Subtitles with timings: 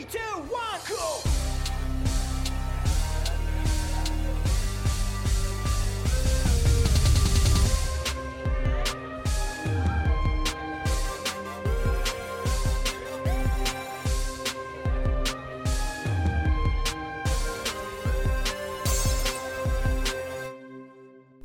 [0.00, 0.18] Three, two,
[0.48, 0.96] one, go!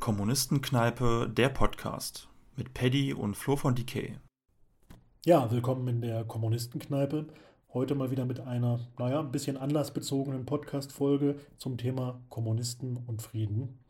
[0.00, 4.16] Kommunistenkneipe, der Podcast mit Paddy und Flo von Decay.
[5.26, 7.26] Ja, willkommen in der Kommunistenkneipe.
[7.76, 13.80] Heute mal wieder mit einer, naja, ein bisschen anlassbezogenen Podcast-Folge zum Thema Kommunisten und Frieden.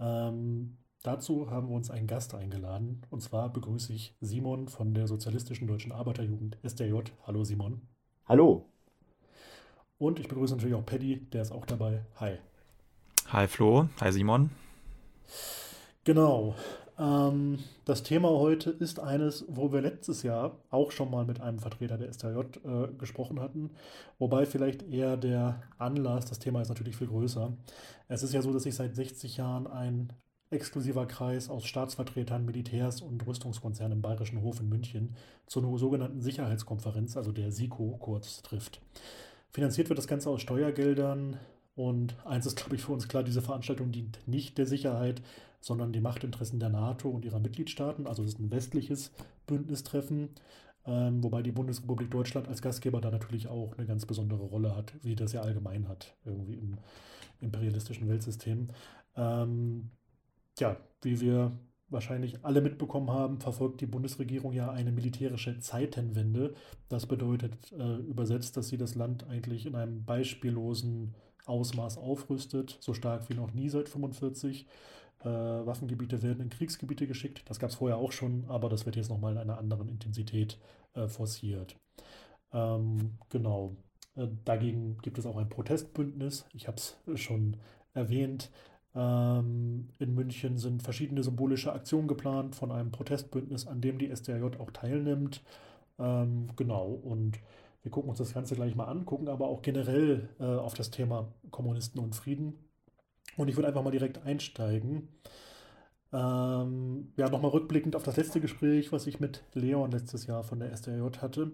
[0.00, 3.06] Ähm, dazu haben wir uns einen Gast eingeladen.
[3.10, 7.12] Und zwar begrüße ich Simon von der Sozialistischen Deutschen Arbeiterjugend SDJ.
[7.24, 7.82] Hallo Simon.
[8.26, 8.66] Hallo.
[9.98, 12.04] Und ich begrüße natürlich auch Paddy, der ist auch dabei.
[12.18, 12.38] Hi.
[13.28, 14.50] Hi Flo, hi Simon.
[16.02, 16.56] Genau.
[16.98, 21.58] Ähm, das Thema heute ist eines, wo wir letztes Jahr auch schon mal mit einem
[21.58, 23.70] Vertreter der STJ äh, gesprochen hatten.
[24.18, 27.52] Wobei vielleicht eher der Anlass, das Thema ist natürlich viel größer.
[28.08, 30.12] Es ist ja so, dass sich seit 60 Jahren ein
[30.50, 37.16] exklusiver Kreis aus Staatsvertretern, Militärs und Rüstungskonzernen im Bayerischen Hof in München zur sogenannten Sicherheitskonferenz,
[37.16, 38.82] also der SIKO kurz, trifft.
[39.50, 41.38] Finanziert wird das Ganze aus Steuergeldern
[41.74, 45.22] und eins ist, glaube ich, für uns klar, diese Veranstaltung dient nicht der Sicherheit,
[45.62, 48.06] sondern die Machtinteressen der NATO und ihrer Mitgliedstaaten.
[48.06, 49.12] Also es ist ein westliches
[49.46, 50.30] Bündnistreffen,
[50.84, 54.92] ähm, wobei die Bundesrepublik Deutschland als Gastgeber da natürlich auch eine ganz besondere Rolle hat,
[55.02, 56.76] wie das ja allgemein hat, irgendwie im
[57.40, 58.68] imperialistischen Weltsystem.
[59.16, 59.90] Ähm,
[60.58, 61.52] ja, wie wir
[61.88, 66.54] wahrscheinlich alle mitbekommen haben, verfolgt die Bundesregierung ja eine militärische Zeitenwende.
[66.88, 71.14] Das bedeutet äh, übersetzt, dass sie das Land eigentlich in einem beispiellosen
[71.44, 74.66] Ausmaß aufrüstet, so stark wie noch nie seit 1945.
[75.24, 77.42] Äh, Waffengebiete werden in Kriegsgebiete geschickt.
[77.46, 80.58] Das gab es vorher auch schon, aber das wird jetzt nochmal in einer anderen Intensität
[80.94, 81.76] äh, forciert.
[82.52, 83.76] Ähm, genau.
[84.16, 86.46] Äh, dagegen gibt es auch ein Protestbündnis.
[86.52, 87.56] Ich habe es schon
[87.94, 88.50] erwähnt.
[88.94, 94.58] Ähm, in München sind verschiedene symbolische Aktionen geplant von einem Protestbündnis, an dem die SDRJ
[94.58, 95.42] auch teilnimmt.
[95.98, 96.86] Ähm, genau.
[96.86, 97.38] Und
[97.82, 100.90] wir gucken uns das Ganze gleich mal an, gucken aber auch generell äh, auf das
[100.90, 102.54] Thema Kommunisten und Frieden.
[103.36, 105.08] Und ich würde einfach mal direkt einsteigen.
[106.12, 110.60] Ähm, ja, nochmal rückblickend auf das letzte Gespräch, was ich mit Leon letztes Jahr von
[110.60, 111.52] der SDRJ hatte.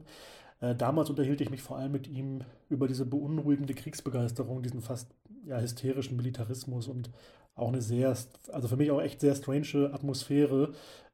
[0.60, 5.14] Äh, damals unterhielt ich mich vor allem mit ihm über diese beunruhigende Kriegsbegeisterung, diesen fast
[5.44, 7.10] ja, hysterischen Militarismus und
[7.54, 8.16] auch eine sehr,
[8.52, 10.72] also für mich auch echt sehr strange Atmosphäre,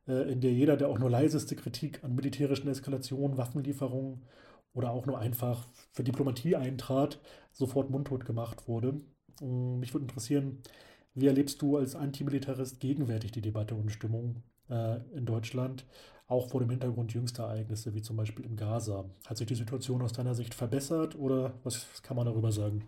[0.09, 4.23] äh, in der jeder, der auch nur leiseste Kritik an militärischen Eskalationen, Waffenlieferungen
[4.73, 7.21] oder auch nur einfach für Diplomatie eintrat,
[7.53, 9.01] sofort mundtot gemacht wurde.
[9.41, 10.59] Mm, mich würde interessieren,
[11.15, 15.85] wie erlebst du als Antimilitarist gegenwärtig die Debatte und Stimmung äh, in Deutschland,
[16.27, 19.05] auch vor dem Hintergrund jüngster Ereignisse, wie zum Beispiel in Gaza?
[19.27, 22.85] Hat sich die Situation aus deiner Sicht verbessert oder was, kann man darüber sagen?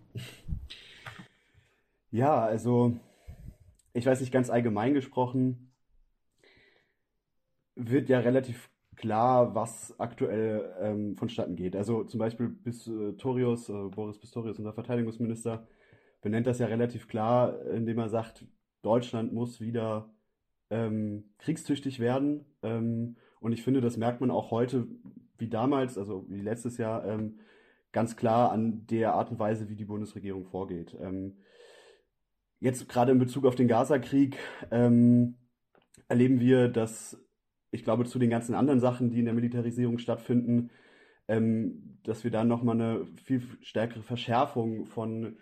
[2.10, 2.96] Ja, also
[3.92, 5.72] ich weiß nicht, ganz allgemein gesprochen,
[7.74, 11.76] wird ja relativ klar, was aktuell ähm, vonstatten geht.
[11.76, 15.66] Also zum Beispiel Pistorius, äh, Boris Pistorius, unser Verteidigungsminister,
[16.20, 18.44] benennt das ja relativ klar, indem er sagt,
[18.82, 20.10] Deutschland muss wieder
[20.70, 22.44] ähm, kriegstüchtig werden.
[22.62, 24.86] Ähm, und ich finde, das merkt man auch heute
[25.38, 27.38] wie damals, also wie letztes Jahr, ähm,
[27.92, 30.96] ganz klar an der Art und Weise, wie die Bundesregierung vorgeht.
[31.00, 31.36] Ähm,
[32.60, 34.36] jetzt gerade in Bezug auf den Gaza-Krieg
[34.70, 35.36] ähm,
[36.08, 37.18] erleben wir, dass
[37.70, 40.70] ich glaube, zu den ganzen anderen Sachen, die in der Militarisierung stattfinden,
[41.28, 45.36] ähm, dass wir da nochmal eine viel stärkere Verschärfung von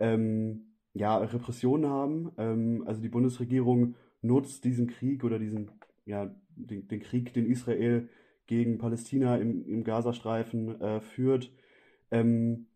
[0.00, 2.32] ähm, ja, Repressionen haben.
[2.38, 5.70] Ähm, also die Bundesregierung nutzt diesen Krieg oder diesen,
[6.06, 8.08] ja, den, den Krieg, den Israel
[8.46, 11.52] gegen Palästina im, im Gazastreifen äh, führt,
[12.10, 12.66] ähm,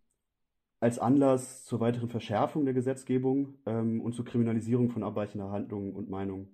[0.80, 6.10] als Anlass zur weiteren Verschärfung der Gesetzgebung ähm, und zur Kriminalisierung von abweichender Handlungen und
[6.10, 6.48] Meinungen.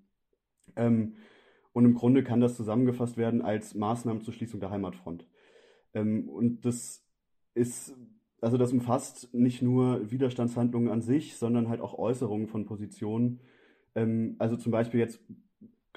[0.77, 1.17] Ähm,
[1.73, 5.27] und im Grunde kann das zusammengefasst werden als Maßnahmen zur Schließung der Heimatfront.
[5.95, 7.05] Ähm, und das
[7.55, 7.94] ist,
[8.40, 13.40] also das umfasst nicht nur Widerstandshandlungen an sich, sondern halt auch Äußerungen von Positionen.
[13.94, 15.20] Ähm, also zum Beispiel jetzt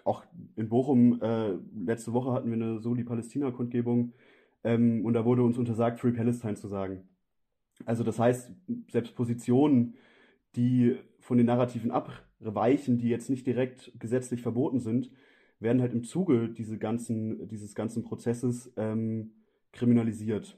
[0.03, 0.23] auch
[0.55, 4.13] in Bochum, äh, letzte Woche hatten wir eine Soli-Palästina-Kundgebung
[4.63, 7.07] ähm, und da wurde uns untersagt, Free Palestine zu sagen.
[7.85, 8.51] Also das heißt,
[8.91, 9.95] selbst Positionen,
[10.55, 15.11] die von den Narrativen abweichen, die jetzt nicht direkt gesetzlich verboten sind,
[15.59, 19.31] werden halt im Zuge diese ganzen, dieses ganzen Prozesses ähm,
[19.71, 20.57] kriminalisiert.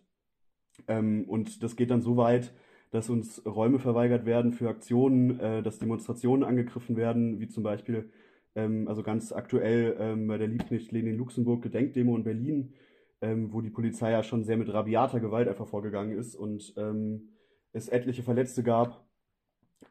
[0.87, 2.53] Ähm, und das geht dann so weit,
[2.91, 8.11] dass uns Räume verweigert werden für Aktionen, äh, dass Demonstrationen angegriffen werden, wie zum Beispiel,
[8.55, 12.73] ähm, also ganz aktuell ähm, bei der Liebknecht Lenin Luxemburg Gedenkdemo in Berlin,
[13.21, 17.29] ähm, wo die Polizei ja schon sehr mit rabiater Gewalt einfach vorgegangen ist und ähm,
[17.71, 19.07] es etliche Verletzte gab.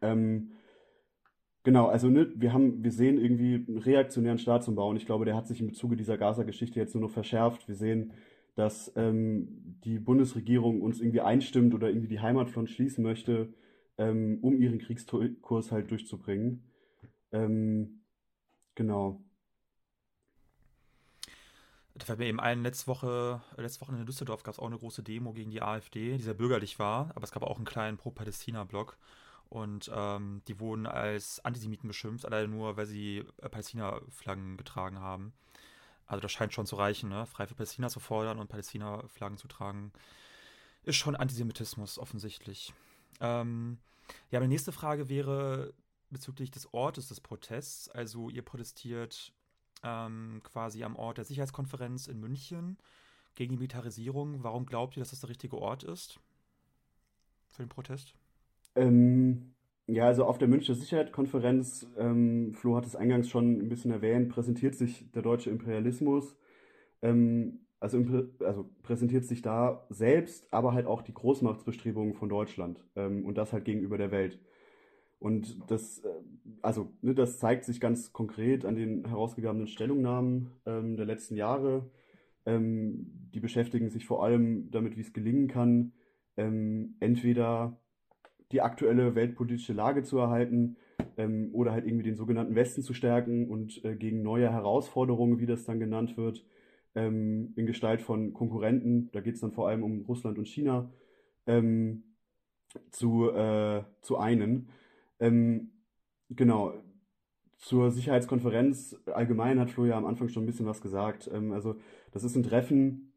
[0.01, 0.53] Ähm,
[1.65, 5.35] genau, also ne, wir haben, wir sehen irgendwie einen reaktionären Staatsumbau und ich glaube, der
[5.35, 7.67] hat sich im Zuge dieser Gaza-Geschichte jetzt nur noch verschärft.
[7.67, 8.13] Wir sehen,
[8.55, 13.55] dass ähm, die Bundesregierung uns irgendwie einstimmt oder irgendwie die Heimatfront schließen möchte,
[13.99, 16.65] ähm, um ihren Kriegskurs halt durchzubringen.
[17.33, 18.03] Ähm,
[18.75, 19.23] genau.
[21.95, 24.79] Da fällt mir eben ein, letzte Woche, letzte Woche in Düsseldorf gab es auch eine
[24.79, 27.99] große Demo gegen die AfD, die sehr bürgerlich war, aber es gab auch einen kleinen
[27.99, 28.97] Pro-Palästina-Block.
[29.51, 35.35] Und ähm, die wurden als Antisemiten beschimpft, allein nur, weil sie äh, Palästina-Flaggen getragen haben.
[36.07, 37.27] Also das scheint schon zu reichen, ne?
[37.27, 39.93] Frei für Palästina zu fordern und Palästina-Flaggen zu tragen.
[40.83, 42.75] Ist schon Antisemitismus offensichtlich.
[43.21, 43.79] Ähm,
[44.31, 45.73] ja, meine nächste Frage wäre
[46.11, 47.89] bezüglich des Ortes des Protests.
[47.89, 49.33] Also ihr protestiert
[49.83, 52.79] ähm, quasi am Ort der Sicherheitskonferenz in München
[53.35, 54.43] gegen die Militarisierung.
[54.43, 56.21] Warum glaubt ihr, dass das der richtige Ort ist
[57.49, 58.15] für den Protest?
[58.75, 59.55] Ähm,
[59.95, 64.31] ja, also auf der Münchner Sicherheitskonferenz, ähm, Flo hat es eingangs schon ein bisschen erwähnt,
[64.31, 66.37] präsentiert sich der deutsche Imperialismus.
[67.03, 67.99] Ähm, also,
[68.41, 73.53] also, präsentiert sich da selbst, aber halt auch die Großmachtsbestrebungen von Deutschland ähm, und das
[73.53, 74.39] halt gegenüber der Welt.
[75.19, 76.09] Und das, äh,
[76.63, 81.91] also, ne, das zeigt sich ganz konkret an den herausgegebenen Stellungnahmen ähm, der letzten Jahre.
[82.47, 85.93] Ähm, die beschäftigen sich vor allem damit, wie es gelingen kann,
[86.37, 87.82] ähm, entweder
[88.53, 90.77] die aktuelle weltpolitische Lage zu erhalten
[91.17, 95.47] ähm, oder halt irgendwie den sogenannten Westen zu stärken und äh, gegen neue Herausforderungen, wie
[95.47, 96.45] das dann genannt wird,
[96.95, 100.91] ähm, in Gestalt von Konkurrenten, da geht es dann vor allem um Russland und China,
[101.47, 102.05] ähm,
[102.91, 104.69] zu, äh, zu einen.
[105.21, 105.73] Ähm,
[106.31, 106.75] genau.
[107.59, 111.31] Zur Sicherheitskonferenz allgemein hat Flo ja am Anfang schon ein bisschen was gesagt.
[111.33, 111.77] Ähm, also
[112.11, 113.13] das ist ein Treffen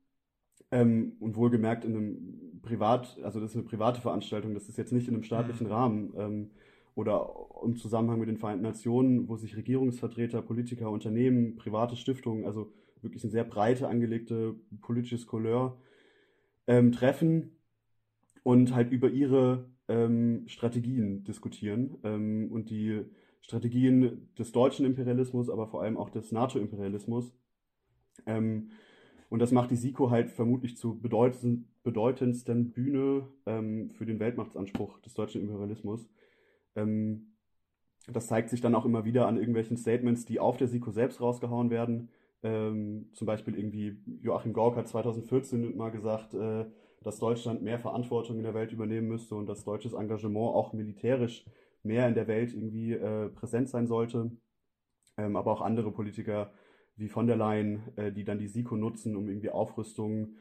[0.72, 4.92] ähm, und wohlgemerkt in einem Privat, also das ist eine private Veranstaltung, das ist jetzt
[4.92, 5.74] nicht in einem staatlichen mhm.
[5.74, 6.52] Rahmen ähm,
[6.96, 7.30] oder
[7.64, 12.72] im Zusammenhang mit den Vereinten Nationen, wo sich Regierungsvertreter, Politiker, Unternehmen, private Stiftungen, also
[13.02, 15.78] wirklich ein sehr breite angelegte politisches Couleur
[16.68, 17.52] ähm, treffen
[18.44, 23.06] und halt über ihre ähm, Strategien diskutieren ähm, und die
[23.42, 27.32] Strategien des deutschen Imperialismus, aber vor allem auch des NATO-Imperialismus.
[28.26, 28.72] Ähm,
[29.30, 35.00] und das macht die SIKO halt vermutlich zu bedeutend, bedeutendsten Bühne ähm, für den Weltmachtsanspruch
[35.00, 36.07] des deutschen Imperialismus.
[36.75, 37.36] Ähm,
[38.07, 41.22] das zeigt sich dann auch immer wieder an irgendwelchen Statements, die auf der SIKO selbst
[41.22, 42.10] rausgehauen werden.
[42.44, 46.66] Ähm, zum Beispiel irgendwie Joachim Gauck hat 2014 mal gesagt, äh,
[47.01, 51.45] dass Deutschland mehr Verantwortung in der Welt übernehmen müsste und dass deutsches Engagement auch militärisch
[51.83, 54.31] mehr in der Welt irgendwie äh, präsent sein sollte.
[55.18, 56.51] Ähm, aber auch andere Politiker
[56.97, 60.36] wie von der Leyen, äh, die dann die SIKO nutzen, um irgendwie Aufrüstung,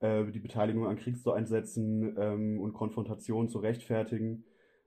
[0.00, 4.44] äh, die Beteiligung an Kriegseinsätzen ähm, und Konfrontation zu rechtfertigen.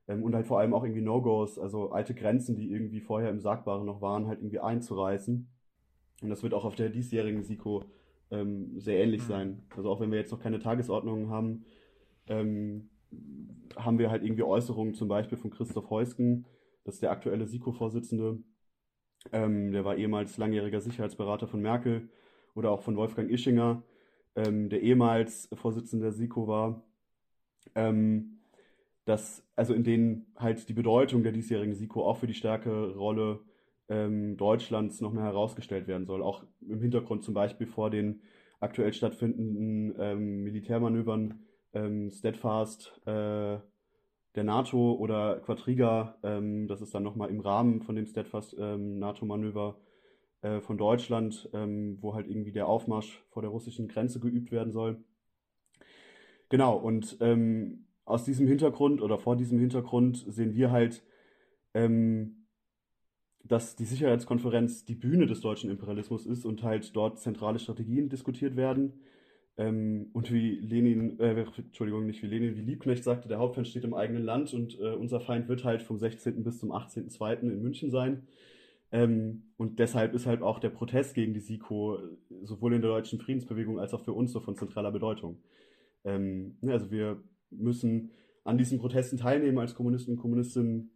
[0.08, 3.40] Ähm, und halt vor allem auch irgendwie No-Gos, also alte Grenzen, die irgendwie vorher im
[3.40, 5.48] Sagbaren noch waren, halt irgendwie einzureißen.
[6.22, 7.86] Und das wird auch auf der diesjährigen SIKO
[8.32, 9.28] ähm, sehr ähnlich mhm.
[9.28, 9.64] sein.
[9.76, 11.66] Also auch wenn wir jetzt noch keine Tagesordnungen haben,
[12.28, 12.90] ähm,
[13.76, 16.46] haben wir halt irgendwie Äußerungen zum Beispiel von Christoph Heusken,
[16.84, 18.40] das ist der aktuelle SIKO-Vorsitzende.
[19.32, 22.10] Ähm, der war ehemals langjähriger Sicherheitsberater von Merkel
[22.56, 23.84] oder auch von Wolfgang Ischinger,
[24.36, 26.84] ähm, der ehemals Vorsitzender der SIKO war.
[27.76, 28.40] Ähm,
[29.06, 33.40] dass, also in denen halt die Bedeutung der diesjährigen SIKO auch für die stärkere Rolle
[33.90, 36.22] ähm, Deutschlands noch mehr herausgestellt werden soll.
[36.22, 38.22] Auch im Hintergrund zum Beispiel vor den
[38.60, 41.40] aktuell stattfindenden ähm, Militärmanövern
[41.74, 43.60] ähm, Steadfast äh,
[44.36, 49.02] der NATO oder Quadriga, ähm, das ist dann nochmal im Rahmen von dem Steadfast ähm,
[49.02, 54.72] äh, von Deutschland, ähm, wo halt irgendwie der Aufmarsch vor der russischen Grenze geübt werden
[54.72, 55.04] soll.
[56.50, 61.04] Genau, und ähm, aus diesem Hintergrund oder vor diesem Hintergrund sehen wir halt,
[61.74, 62.48] ähm,
[63.44, 68.56] dass die Sicherheitskonferenz die Bühne des deutschen Imperialismus ist und halt dort zentrale Strategien diskutiert
[68.56, 68.94] werden.
[69.58, 73.84] Ähm, und wie Lenin, äh, Entschuldigung, nicht wie Lenin, wie Liebknecht sagte, der Hauptfeind steht
[73.84, 76.44] im eigenen Land und äh, unser Feind wird halt vom 16.
[76.44, 77.42] bis zum 18.02.
[77.42, 78.28] in München sein.
[78.92, 82.00] Ähm, und deshalb ist halt auch der Protest gegen die SIKO
[82.44, 85.40] sowohl in der deutschen Friedensbewegung als auch für uns so von zentraler Bedeutung.
[86.06, 88.12] Ähm, ne, also wir müssen
[88.44, 90.92] an diesen Protesten teilnehmen als Kommunisten und Kommunistinnen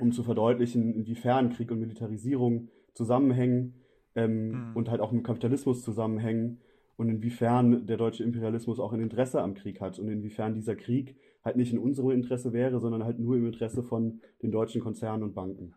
[0.00, 3.74] um zu verdeutlichen, inwiefern Krieg und Militarisierung zusammenhängen
[4.14, 4.76] ähm, mhm.
[4.76, 6.60] und halt auch mit Kapitalismus zusammenhängen
[7.02, 11.16] und inwiefern der deutsche Imperialismus auch ein Interesse am Krieg hat und inwiefern dieser Krieg
[11.44, 15.24] halt nicht in unserem Interesse wäre, sondern halt nur im Interesse von den deutschen Konzernen
[15.24, 15.74] und Banken.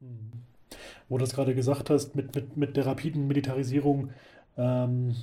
[0.00, 0.30] Mhm.
[1.08, 4.10] Wo du das gerade gesagt hast, mit, mit, mit der rapiden Militarisierung,
[4.56, 5.14] ähm,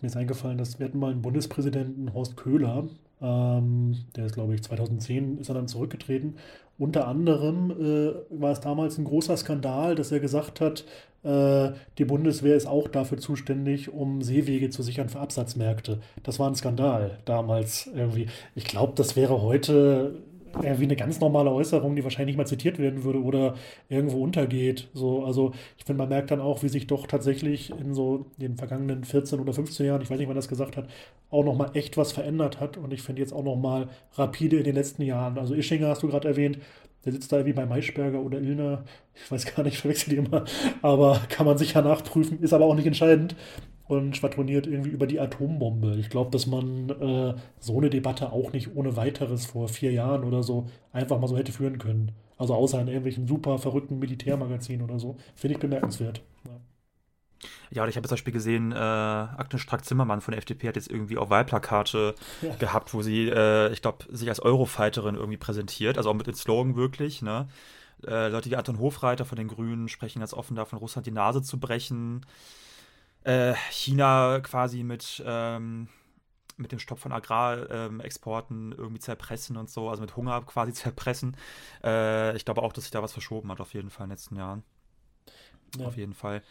[0.00, 2.88] mir ist eingefallen, dass wir hatten mal einen Bundespräsidenten, Horst Köhler,
[3.20, 6.36] ähm, der ist, glaube ich, 2010 ist er dann zurückgetreten.
[6.78, 10.84] Unter anderem äh, war es damals ein großer Skandal, dass er gesagt hat,
[11.24, 16.00] äh, die Bundeswehr ist auch dafür zuständig, um Seewege zu sichern für Absatzmärkte.
[16.22, 18.28] Das war ein Skandal damals irgendwie.
[18.54, 20.22] Ich glaube, das wäre heute
[20.62, 23.54] irgendwie eine ganz normale Äußerung, die wahrscheinlich mal zitiert werden würde oder
[23.88, 24.88] irgendwo untergeht.
[24.94, 28.56] So, also ich finde, man merkt dann auch, wie sich doch tatsächlich in so den
[28.56, 30.88] vergangenen 14 oder 15 Jahren, ich weiß nicht, wann das gesagt hat,
[31.30, 32.76] auch nochmal echt was verändert hat.
[32.76, 35.38] Und ich finde jetzt auch nochmal rapide in den letzten Jahren.
[35.38, 36.58] Also Ischinger hast du gerade erwähnt,
[37.04, 38.84] der sitzt da wie bei Maischberger oder Ilner.
[39.14, 40.44] Ich weiß gar nicht, verwechsel die immer.
[40.82, 43.36] Aber kann man sicher nachprüfen, ist aber auch nicht entscheidend
[43.88, 45.96] und schwadroniert irgendwie über die Atombombe.
[45.98, 50.24] Ich glaube, dass man äh, so eine Debatte auch nicht ohne weiteres vor vier Jahren
[50.24, 52.12] oder so einfach mal so hätte führen können.
[52.36, 55.16] Also außer in irgendwelchen super verrückten Militärmagazinen oder so.
[55.34, 56.22] Finde ich bemerkenswert.
[56.46, 56.60] Ja.
[57.70, 60.90] Ja, ich habe jetzt zum Beispiel gesehen, äh, Agnes Strack-Zimmermann von der FDP hat jetzt
[60.90, 62.54] irgendwie auch Wahlplakate ja.
[62.56, 66.34] gehabt, wo sie, äh, ich glaube, sich als Eurofighterin irgendwie präsentiert, also auch mit dem
[66.34, 67.48] Slogan wirklich, ne?
[68.06, 71.42] Äh, Leute wie Anton Hofreiter von den Grünen sprechen ganz offen davon, Russland die Nase
[71.42, 72.24] zu brechen
[73.28, 75.88] äh, China quasi mit, ähm,
[76.56, 81.36] mit dem Stopp von Agrarexporten irgendwie zerpressen und so, also mit Hunger quasi zerpressen.
[81.84, 84.14] Äh, ich glaube auch, dass sich da was verschoben hat, auf jeden Fall in den
[84.14, 84.62] letzten Jahren.
[85.78, 85.86] Ja.
[85.86, 86.42] Auf jeden Fall.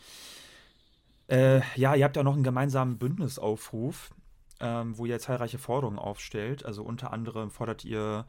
[1.28, 4.12] Äh, ja, ihr habt ja noch einen gemeinsamen Bündnisaufruf,
[4.60, 6.64] ähm, wo ihr zahlreiche Forderungen aufstellt.
[6.64, 8.28] Also unter anderem fordert ihr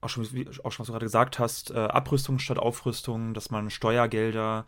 [0.00, 3.50] auch schon, wie, auch schon was du gerade gesagt hast, äh, Abrüstung statt Aufrüstung, dass
[3.50, 4.66] man Steuergelder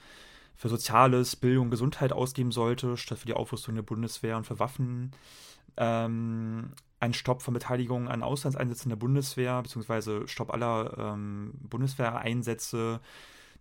[0.54, 5.12] für Soziales, Bildung, Gesundheit ausgeben sollte, statt für die Aufrüstung der Bundeswehr und für Waffen.
[5.76, 13.00] Ähm, ein Stopp von Beteiligung an Auslandseinsätzen der Bundeswehr, beziehungsweise Stopp aller ähm, Bundeswehreinsätze,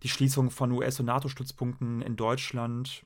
[0.02, 3.04] die Schließung von US- und NATO-Stützpunkten in Deutschland.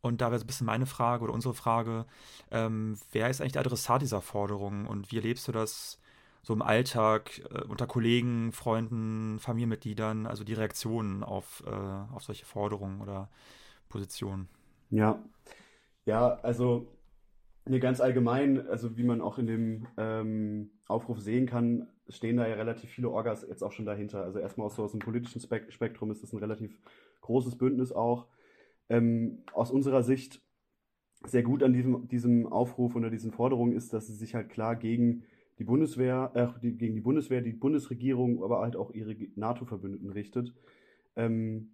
[0.00, 2.06] Und da wäre so ein bisschen meine Frage oder unsere Frage,
[2.50, 5.98] ähm, wer ist eigentlich der Adressat dieser Forderung und wie erlebst du das
[6.44, 12.44] so im Alltag äh, unter Kollegen, Freunden, Familienmitgliedern, also die Reaktionen auf, äh, auf solche
[12.44, 13.30] Forderungen oder
[13.88, 14.48] Positionen?
[14.90, 15.24] Ja,
[16.04, 16.86] ja, also
[17.64, 22.46] nee, ganz allgemein, also wie man auch in dem ähm, Aufruf sehen kann, stehen da
[22.46, 24.22] ja relativ viele Orgas jetzt auch schon dahinter.
[24.22, 26.78] Also erstmal aus, so aus dem politischen Spektrum ist das ein relativ
[27.22, 28.26] großes Bündnis auch.
[28.90, 30.42] Ähm, aus unserer Sicht
[31.24, 34.76] sehr gut an diesem, diesem Aufruf oder diesen Forderungen ist, dass sie sich halt klar
[34.76, 35.24] gegen
[35.58, 40.54] die Bundeswehr, äh, die, gegen die Bundeswehr, die Bundesregierung, aber halt auch ihre NATO-Verbündeten richtet.
[41.16, 41.70] Ähm,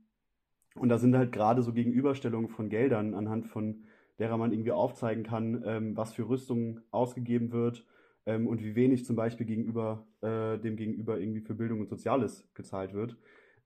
[0.74, 3.84] und da sind halt gerade so Gegenüberstellungen von Geldern, anhand von
[4.18, 7.86] derer man irgendwie aufzeigen kann, ähm, was für Rüstung ausgegeben wird
[8.26, 12.48] ähm, und wie wenig zum Beispiel gegenüber äh, dem Gegenüber irgendwie für Bildung und Soziales
[12.54, 13.16] gezahlt wird,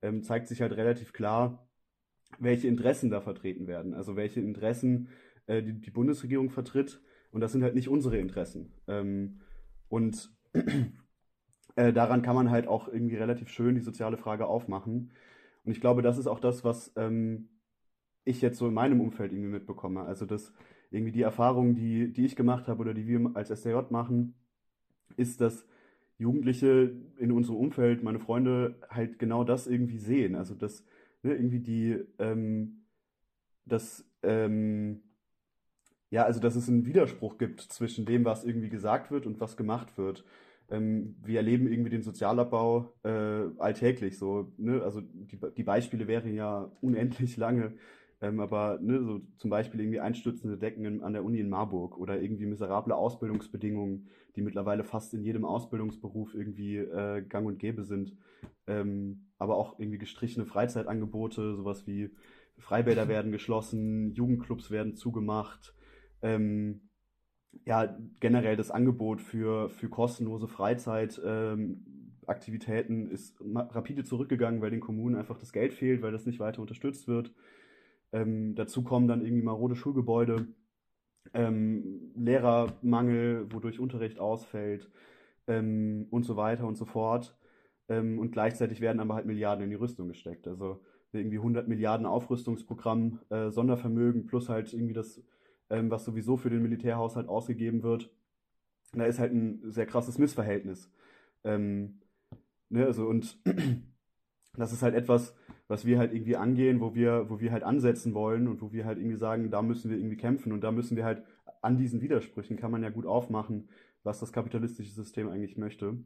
[0.00, 1.68] ähm, zeigt sich halt relativ klar,
[2.38, 3.94] welche Interessen da vertreten werden.
[3.94, 5.08] Also welche Interessen
[5.46, 7.00] äh, die, die Bundesregierung vertritt.
[7.32, 8.72] Und das sind halt nicht unsere Interessen.
[9.88, 10.30] Und
[11.76, 15.10] äh, daran kann man halt auch irgendwie relativ schön die soziale Frage aufmachen.
[15.64, 17.48] Und ich glaube, das ist auch das, was ähm,
[18.24, 20.02] ich jetzt so in meinem Umfeld irgendwie mitbekomme.
[20.02, 20.52] Also, dass
[20.90, 24.34] irgendwie die Erfahrung, die, die ich gemacht habe oder die wir als SDJ machen,
[25.16, 25.66] ist, dass
[26.18, 30.34] Jugendliche in unserem Umfeld, meine Freunde, halt genau das irgendwie sehen.
[30.36, 30.84] Also, dass
[31.22, 32.84] ne, irgendwie die, ähm,
[33.64, 35.02] dass ähm,
[36.14, 39.56] ja, also dass es einen Widerspruch gibt zwischen dem, was irgendwie gesagt wird und was
[39.56, 40.24] gemacht wird.
[40.70, 44.52] Ähm, wir erleben irgendwie den Sozialabbau äh, alltäglich so.
[44.56, 44.80] Ne?
[44.80, 47.72] Also die, die Beispiele wären ja unendlich lange.
[48.20, 51.98] Ähm, aber ne, so zum Beispiel irgendwie einstürzende Decken in, an der Uni in Marburg
[51.98, 54.06] oder irgendwie miserable Ausbildungsbedingungen,
[54.36, 58.16] die mittlerweile fast in jedem Ausbildungsberuf irgendwie äh, gang und gäbe sind.
[58.68, 62.10] Ähm, aber auch irgendwie gestrichene Freizeitangebote, sowas wie
[62.58, 65.73] Freibäder werden geschlossen, Jugendclubs werden zugemacht,
[66.24, 66.80] ähm,
[67.66, 75.14] ja, generell das Angebot für, für kostenlose Freizeitaktivitäten ähm, ist rapide zurückgegangen, weil den Kommunen
[75.16, 77.32] einfach das Geld fehlt, weil das nicht weiter unterstützt wird.
[78.12, 80.48] Ähm, dazu kommen dann irgendwie marode Schulgebäude,
[81.32, 84.90] ähm, Lehrermangel, wodurch Unterricht ausfällt
[85.46, 87.38] ähm, und so weiter und so fort.
[87.88, 90.48] Ähm, und gleichzeitig werden aber halt Milliarden in die Rüstung gesteckt.
[90.48, 90.80] Also
[91.12, 95.22] irgendwie 100 Milliarden Aufrüstungsprogramm, äh, Sondervermögen plus halt irgendwie das
[95.70, 98.10] ähm, was sowieso für den Militärhaushalt ausgegeben wird.
[98.92, 100.90] Da ist halt ein sehr krasses Missverhältnis.
[101.42, 102.00] Ähm,
[102.68, 103.38] ne, also und
[104.56, 105.34] das ist halt etwas,
[105.68, 108.84] was wir halt irgendwie angehen, wo wir, wo wir halt ansetzen wollen und wo wir
[108.84, 111.24] halt irgendwie sagen, da müssen wir irgendwie kämpfen und da müssen wir halt
[111.62, 113.68] an diesen Widersprüchen kann man ja gut aufmachen,
[114.02, 115.96] was das kapitalistische System eigentlich möchte.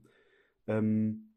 [0.69, 1.29] Ähm,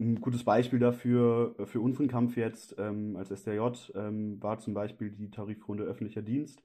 [0.00, 5.10] ein gutes Beispiel dafür für unseren Kampf jetzt ähm, als SDJ ähm, war zum Beispiel
[5.10, 6.62] die Tarifrunde öffentlicher Dienst,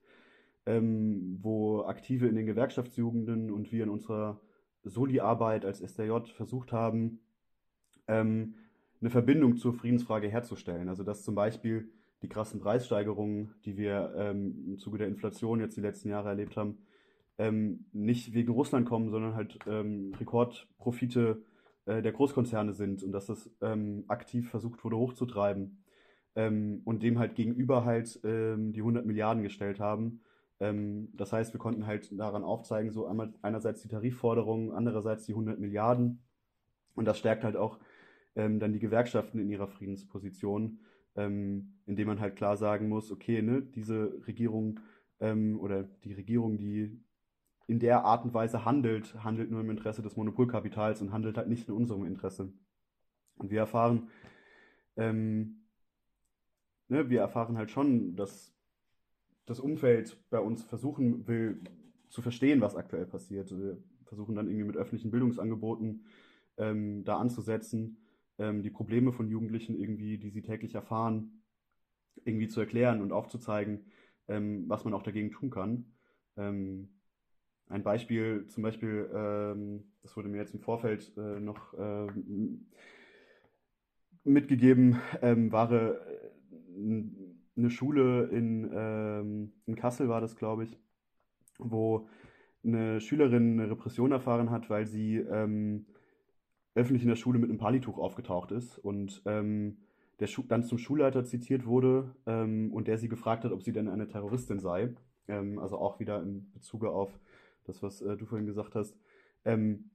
[0.65, 4.39] ähm, wo Aktive in den Gewerkschaftsjugenden und wir in unserer
[4.83, 7.19] Soli-Arbeit als SDJ versucht haben,
[8.07, 8.55] ähm,
[9.01, 10.89] eine Verbindung zur Friedensfrage herzustellen.
[10.89, 11.89] Also dass zum Beispiel
[12.21, 16.55] die krassen Preissteigerungen, die wir ähm, im Zuge der Inflation jetzt die letzten Jahre erlebt
[16.55, 16.77] haben,
[17.37, 21.43] ähm, nicht wegen Russland kommen, sondern halt ähm, Rekordprofite
[21.85, 25.83] äh, der Großkonzerne sind und dass das ähm, aktiv versucht wurde hochzutreiben
[26.35, 30.21] ähm, und dem halt gegenüber halt ähm, die 100 Milliarden gestellt haben.
[30.59, 35.33] Ähm, das heißt, wir konnten halt daran aufzeigen, so einmal, einerseits die Tarifforderungen, andererseits die
[35.33, 36.23] 100 Milliarden
[36.95, 37.79] und das stärkt halt auch
[38.35, 40.79] dann die Gewerkschaften in ihrer Friedensposition,
[41.13, 44.79] indem man halt klar sagen muss, okay, ne, diese Regierung
[45.19, 46.99] oder die Regierung, die
[47.67, 51.47] in der Art und Weise handelt, handelt nur im Interesse des Monopolkapitals und handelt halt
[51.47, 52.51] nicht in unserem Interesse.
[53.37, 54.09] Und wir erfahren,
[54.95, 55.63] ähm,
[56.87, 58.52] ne, wir erfahren halt schon, dass
[59.45, 61.61] das Umfeld bei uns versuchen will
[62.09, 63.51] zu verstehen, was aktuell passiert.
[63.51, 66.05] Wir versuchen dann irgendwie mit öffentlichen Bildungsangeboten
[66.57, 67.97] ähm, da anzusetzen,
[68.37, 71.43] ähm, die Probleme von Jugendlichen irgendwie, die sie täglich erfahren,
[72.23, 73.85] irgendwie zu erklären und aufzuzeigen,
[74.27, 75.85] ähm, was man auch dagegen tun kann.
[76.37, 76.89] Ähm,
[77.67, 82.67] ein Beispiel, zum Beispiel, ähm, das wurde mir jetzt im Vorfeld äh, noch ähm,
[84.23, 85.95] mitgegeben, ähm, war äh,
[87.55, 90.79] eine Schule in, ähm, in Kassel, war das, glaube ich,
[91.59, 92.07] wo
[92.63, 95.85] eine Schülerin eine Repression erfahren hat, weil sie ähm,
[96.75, 99.77] öffentlich in der Schule mit einem Palituch aufgetaucht ist und ähm,
[100.19, 103.89] der Schu dann zum Schulleiter zitiert wurde und der sie gefragt hat, ob sie denn
[103.89, 104.93] eine Terroristin sei.
[105.27, 107.19] also auch wieder in Bezug auf
[107.65, 108.95] das, was äh, du vorhin gesagt hast.
[109.45, 109.89] Ähm,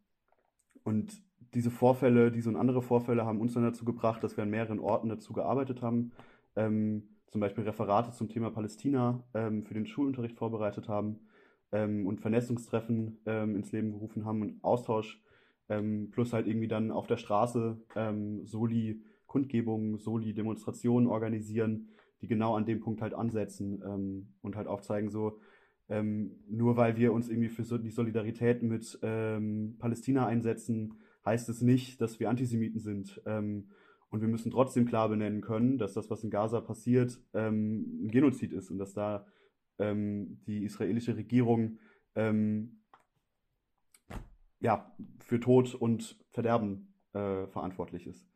[0.83, 1.23] und
[1.55, 4.81] diese Vorfälle, diese und andere Vorfälle haben uns dann dazu gebracht, dass wir an mehreren
[4.81, 6.13] Orten dazu gearbeitet haben,
[6.57, 11.21] ähm, zum Beispiel Referate zum Thema Palästina ähm, für den Schulunterricht vorbereitet haben
[11.73, 15.23] ähm, und Vernetzungstreffen ähm, ins Leben gerufen haben und Austausch,
[15.69, 17.79] ähm, plus halt irgendwie dann auf der Straße
[18.45, 21.89] Soli Kundgebungen, Soli Demonstrationen organisieren,
[22.23, 25.39] die genau an dem Punkt halt ansetzen und halt aufzeigen, so,
[25.91, 30.95] ähm, nur weil wir uns irgendwie für die Solidarität mit ähm, Palästina einsetzen,
[31.27, 33.21] heißt es nicht, dass wir Antisemiten sind.
[34.11, 38.11] Und wir müssen trotzdem klar benennen können, dass das, was in Gaza passiert, ähm, ein
[38.11, 39.27] Genozid ist und dass da
[39.79, 41.79] ähm, die israelische Regierung
[42.15, 42.81] ähm,
[44.61, 48.27] ja, für Tod und Verderben äh, verantwortlich ist.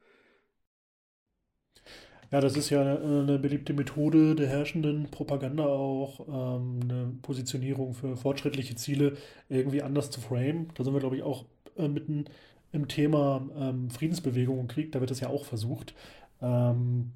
[2.30, 8.16] Ja, das ist ja eine, beliebte Methode der herrschenden Propaganda auch, ähm, eine Positionierung für
[8.16, 9.18] fortschrittliche Ziele
[9.50, 10.68] irgendwie anders zu framen.
[10.74, 11.44] Da sind wir, glaube ich, auch
[11.76, 12.24] äh, mitten
[12.72, 15.94] im Thema ähm, Friedensbewegung und Krieg, da wird das ja auch versucht.
[16.40, 17.12] Ähm,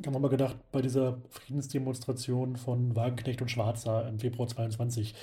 [0.00, 5.14] ich habe mal gedacht, bei dieser Friedensdemonstration von Wagenknecht und Schwarzer im Februar 22,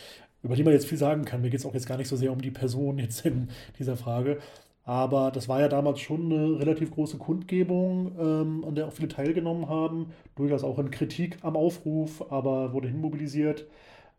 [0.44, 2.16] über die man jetzt viel sagen kann, mir geht es auch jetzt gar nicht so
[2.16, 3.50] sehr um die Person jetzt in
[3.80, 4.40] dieser Frage,
[4.84, 9.08] aber das war ja damals schon eine relativ große Kundgebung, ähm, an der auch viele
[9.08, 10.08] teilgenommen haben.
[10.36, 13.68] Durchaus auch in Kritik am Aufruf, aber wurde hinmobilisiert.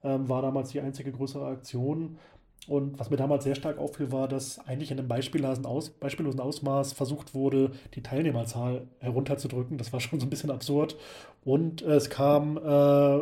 [0.05, 2.19] Ähm, war damals die einzige größere Aktion.
[2.69, 6.39] Und was mir damals sehr stark auffiel, war, dass eigentlich in einem beispiellosen, Aus, beispiellosen
[6.39, 9.79] Ausmaß versucht wurde, die Teilnehmerzahl herunterzudrücken.
[9.79, 10.97] Das war schon so ein bisschen absurd.
[11.45, 13.21] Und es kam äh,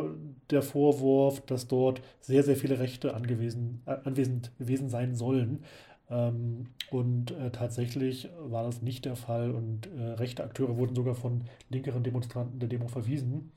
[0.51, 5.63] der Vorwurf, dass dort sehr, sehr viele Rechte angewiesen, äh, anwesend gewesen sein sollen.
[6.11, 11.15] Ähm, und äh, tatsächlich war das nicht der Fall und äh, rechte Akteure wurden sogar
[11.15, 13.51] von linkeren Demonstranten der Demo verwiesen.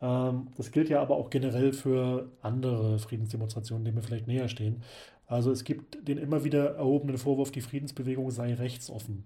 [0.00, 4.82] Ähm, das gilt ja aber auch generell für andere Friedensdemonstrationen, denen wir vielleicht näher stehen.
[5.32, 9.24] Also es gibt den immer wieder erhobenen Vorwurf, die Friedensbewegung sei rechtsoffen.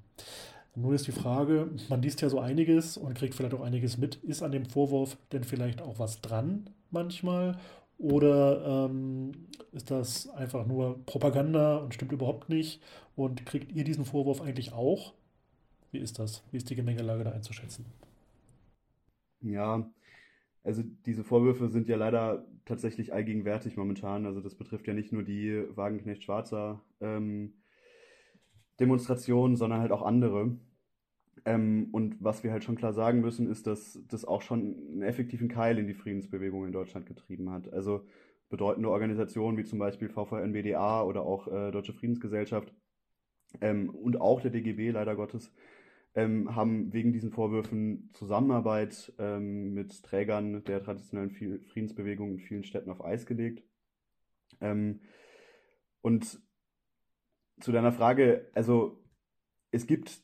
[0.77, 4.15] Nun ist die Frage, man liest ja so einiges und kriegt vielleicht auch einiges mit.
[4.23, 7.59] Ist an dem Vorwurf denn vielleicht auch was dran manchmal?
[7.99, 9.33] Oder ähm,
[9.73, 12.81] ist das einfach nur Propaganda und stimmt überhaupt nicht?
[13.17, 15.13] Und kriegt ihr diesen Vorwurf eigentlich auch?
[15.91, 16.45] Wie ist das?
[16.53, 17.85] Wie ist die Gemengelage da einzuschätzen?
[19.41, 19.91] Ja,
[20.67, 24.27] also diese Vorwürfe sind ja leider tatsächlich allgegenwärtig momentan.
[24.27, 27.55] Also das betrifft ja nicht nur die Wagenknecht-Schwarzer ähm,
[28.81, 30.57] Demonstrationen, sondern halt auch andere.
[31.45, 35.03] Ähm, und was wir halt schon klar sagen müssen, ist, dass das auch schon einen
[35.03, 37.73] effektiven Keil in die Friedensbewegung in Deutschland getrieben hat.
[37.73, 38.05] Also
[38.49, 42.75] bedeutende Organisationen wie zum Beispiel VVN-BDA oder auch äh, Deutsche Friedensgesellschaft
[43.61, 45.53] ähm, und auch der DGB leider Gottes
[46.17, 52.91] ähm, haben wegen diesen Vorwürfen Zusammenarbeit ähm, mit Trägern der traditionellen Friedensbewegung in vielen Städten
[52.91, 53.63] auf Eis gelegt.
[54.61, 55.01] Ähm,
[56.01, 56.41] und
[57.61, 59.05] zu deiner Frage, also
[59.71, 60.23] es gibt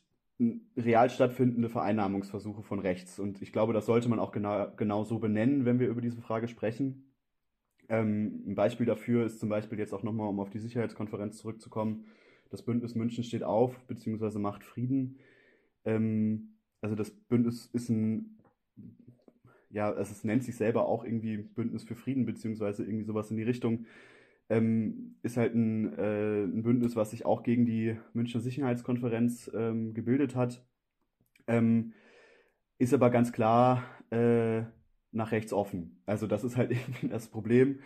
[0.75, 3.19] real stattfindende Vereinnahmungsversuche von rechts.
[3.19, 6.21] Und ich glaube, das sollte man auch genau, genau so benennen, wenn wir über diese
[6.21, 7.13] Frage sprechen.
[7.87, 12.07] Ähm, ein Beispiel dafür ist zum Beispiel jetzt auch nochmal, um auf die Sicherheitskonferenz zurückzukommen,
[12.49, 15.19] das Bündnis München steht auf, beziehungsweise macht Frieden.
[15.85, 18.37] Ähm, also das Bündnis ist ein,
[19.69, 23.37] ja, also es nennt sich selber auch irgendwie Bündnis für Frieden, beziehungsweise irgendwie sowas in
[23.37, 23.85] die Richtung.
[24.49, 29.93] Ähm, ist halt ein, äh, ein, Bündnis, was sich auch gegen die Münchner Sicherheitskonferenz ähm,
[29.93, 30.65] gebildet hat.
[31.47, 31.93] Ähm,
[32.77, 34.63] ist aber ganz klar äh,
[35.11, 36.01] nach rechts offen.
[36.05, 37.79] Also das ist halt irgendwie das Problem.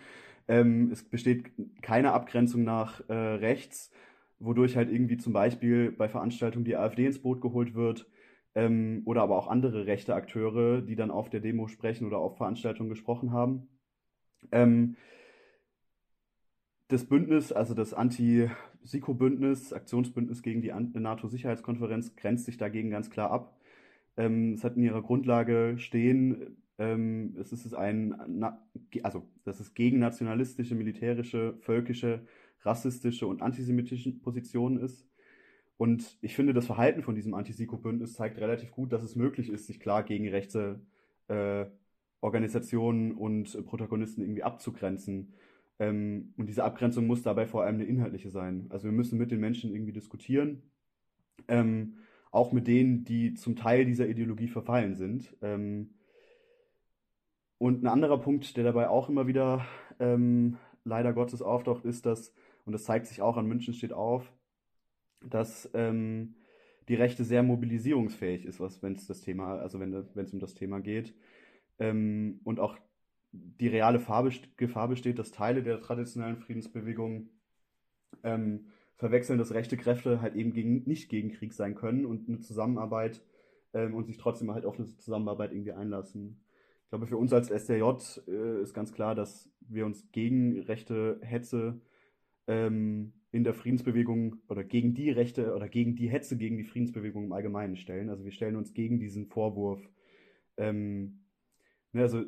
[0.48, 3.90] Ähm, es besteht keine Abgrenzung nach äh, rechts,
[4.38, 8.06] wodurch halt irgendwie zum Beispiel bei Veranstaltungen die AfD ins Boot geholt wird
[8.54, 12.36] ähm, oder aber auch andere rechte Akteure, die dann auf der Demo sprechen oder auf
[12.36, 13.68] Veranstaltungen gesprochen haben.
[14.52, 14.96] Ähm,
[16.88, 23.60] das Bündnis, also das Anti-Siko-Bündnis, Aktionsbündnis gegen die NATO-Sicherheitskonferenz, grenzt sich dagegen ganz klar ab.
[24.16, 28.42] Ähm, es hat in ihrer Grundlage stehen, ähm, es ist ein,
[29.02, 32.26] also dass es gegen nationalistische, militärische, völkische,
[32.62, 35.06] rassistische und antisemitische Positionen ist.
[35.76, 39.66] Und ich finde, das Verhalten von diesem Anti-Siko-Bündnis zeigt relativ gut, dass es möglich ist,
[39.66, 40.80] sich klar gegen rechte
[41.28, 41.66] äh,
[42.20, 45.34] Organisationen und Protagonisten irgendwie abzugrenzen.
[45.78, 48.66] Ähm, und diese Abgrenzung muss dabei vor allem eine inhaltliche sein.
[48.70, 50.62] Also wir müssen mit den Menschen irgendwie diskutieren,
[51.46, 51.98] ähm,
[52.32, 55.36] auch mit denen, die zum Teil dieser Ideologie verfallen sind.
[55.42, 55.94] Ähm,
[57.58, 59.64] und ein anderer Punkt, der dabei auch immer wieder
[60.00, 62.32] ähm, leider Gottes auftaucht, ist, dass,
[62.68, 64.30] und das zeigt sich auch an München steht auf,
[65.24, 66.34] dass ähm,
[66.88, 70.52] die Rechte sehr mobilisierungsfähig ist, was wenn es das Thema, also wenn es um das
[70.52, 71.14] Thema geht.
[71.78, 72.76] Ähm, und auch
[73.32, 77.30] die reale Farbe, Gefahr besteht, dass Teile der traditionellen Friedensbewegung
[78.22, 82.40] ähm, verwechseln, dass rechte Kräfte halt eben gegen, nicht gegen Krieg sein können und eine
[82.40, 83.22] Zusammenarbeit
[83.72, 86.44] ähm, und sich trotzdem halt auf eine Zusammenarbeit irgendwie einlassen.
[86.84, 87.82] Ich glaube, für uns als SDJ
[88.28, 91.80] äh, ist ganz klar, dass wir uns gegen rechte Hetze
[92.48, 97.26] ähm, in der Friedensbewegung oder gegen die Rechte oder gegen die Hetze gegen die Friedensbewegung
[97.26, 98.08] im Allgemeinen stellen.
[98.08, 99.80] Also wir stellen uns gegen diesen Vorwurf.
[100.56, 101.20] Ähm,
[101.92, 102.24] ne, also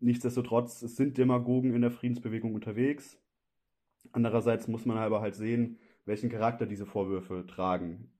[0.00, 3.18] nichtsdestotrotz, es sind Demagogen in der Friedensbewegung unterwegs.
[4.12, 8.10] Andererseits muss man aber halt sehen, welchen Charakter diese Vorwürfe tragen.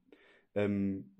[0.55, 1.11] Ähm,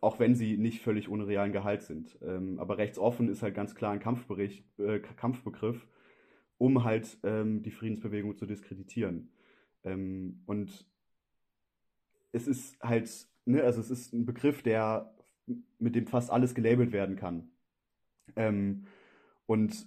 [0.00, 2.18] auch wenn sie nicht völlig ohne realen Gehalt sind.
[2.22, 4.00] Ähm, aber rechtsoffen ist halt ganz klar ein
[4.78, 5.86] äh, Kampfbegriff,
[6.58, 9.30] um halt ähm, die Friedensbewegung zu diskreditieren.
[9.84, 10.86] Ähm, und
[12.32, 13.10] es ist halt,
[13.44, 15.14] ne, also es ist ein Begriff, der
[15.78, 17.48] mit dem fast alles gelabelt werden kann.
[18.36, 18.86] Ähm,
[19.46, 19.86] und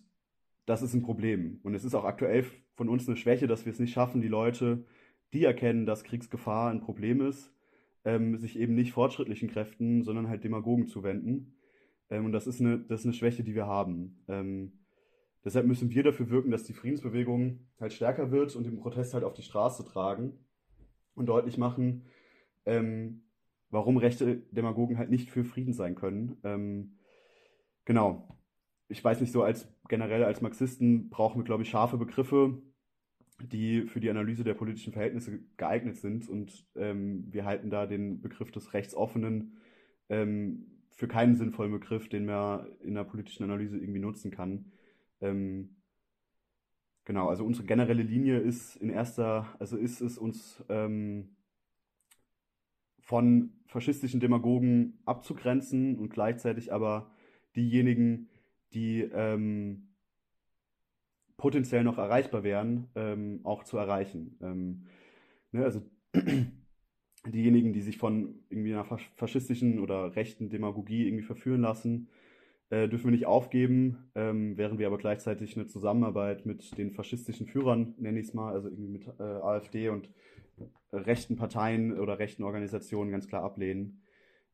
[0.66, 1.60] das ist ein Problem.
[1.64, 4.28] Und es ist auch aktuell von uns eine Schwäche, dass wir es nicht schaffen, die
[4.28, 4.86] Leute,
[5.34, 7.52] die erkennen, dass Kriegsgefahr ein Problem ist,
[8.06, 11.56] ähm, sich eben nicht fortschrittlichen Kräften, sondern halt Demagogen zu wenden.
[12.10, 14.24] Ähm, und das ist, eine, das ist eine Schwäche, die wir haben.
[14.28, 14.74] Ähm,
[15.46, 19.24] deshalb müssen wir dafür wirken, dass die Friedensbewegung halt stärker wird und den Protest halt
[19.24, 20.34] auf die Straße tragen
[21.16, 22.04] und deutlich machen,
[22.66, 23.24] ähm,
[23.70, 26.38] warum rechte Demagogen halt nicht für Frieden sein können.
[26.44, 26.98] Ähm,
[27.86, 28.28] genau.
[28.90, 32.62] Ich weiß nicht so, als generell als Marxisten brauchen wir, glaube ich, scharfe Begriffe,
[33.42, 36.30] die für die Analyse der politischen Verhältnisse geeignet sind.
[36.30, 39.58] Und ähm, wir halten da den Begriff des Rechtsoffenen
[40.10, 44.72] ähm, für keinen sinnvollen Begriff, den man in der politischen Analyse irgendwie nutzen kann.
[45.22, 45.76] Ähm,
[47.06, 51.36] genau, also unsere generelle Linie ist in erster, also ist es uns ähm,
[53.00, 57.12] von faschistischen Demagogen abzugrenzen und gleichzeitig aber
[57.56, 58.30] diejenigen,
[58.74, 59.88] die ähm,
[61.38, 64.38] potenziell noch erreichbar wären, ähm, auch zu erreichen.
[64.42, 64.88] Ähm,
[65.52, 65.82] ne, also
[67.26, 72.10] diejenigen, die sich von irgendwie einer faschistischen oder rechten Demagogie irgendwie verführen lassen,
[72.70, 77.48] äh, dürfen wir nicht aufgeben, ähm, während wir aber gleichzeitig eine Zusammenarbeit mit den faschistischen
[77.48, 80.10] Führern, nenne ich es mal, also irgendwie mit äh, AfD und
[80.92, 84.02] rechten Parteien oder rechten Organisationen ganz klar ablehnen.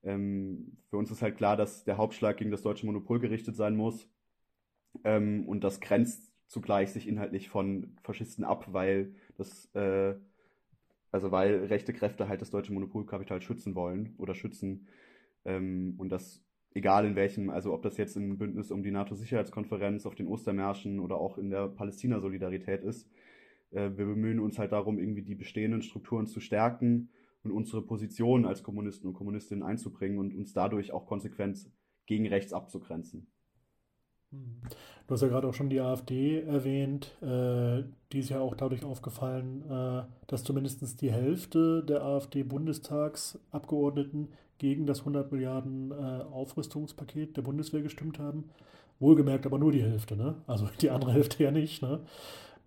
[0.03, 3.75] Ähm, für uns ist halt klar, dass der Hauptschlag gegen das deutsche Monopol gerichtet sein
[3.75, 4.07] muss.
[5.03, 10.15] Ähm, und das grenzt zugleich sich inhaltlich von Faschisten ab, weil das, äh,
[11.11, 14.87] also weil rechte Kräfte halt das deutsche Monopolkapital schützen wollen oder schützen.
[15.45, 16.42] Ähm, und das
[16.73, 20.99] egal in welchem, also ob das jetzt im Bündnis um die NATO-Sicherheitskonferenz, auf den Ostermärschen
[20.99, 23.09] oder auch in der Palästina-Solidarität ist.
[23.71, 27.09] Äh, wir bemühen uns halt darum, irgendwie die bestehenden Strukturen zu stärken
[27.43, 31.69] und unsere Position als Kommunisten und Kommunistinnen einzubringen und uns dadurch auch konsequent
[32.05, 33.27] gegen rechts abzugrenzen.
[35.07, 37.11] Du hast ja gerade auch schon die AfD erwähnt.
[37.21, 44.85] Äh, die ist ja auch dadurch aufgefallen, äh, dass zumindest die Hälfte der AfD-Bundestagsabgeordneten gegen
[44.85, 48.49] das 100 Milliarden äh, Aufrüstungspaket der Bundeswehr gestimmt haben,
[48.99, 50.35] Wohlgemerkt aber nur die Hälfte, ne?
[50.47, 51.99] Also die andere Hälfte ja nicht, ne?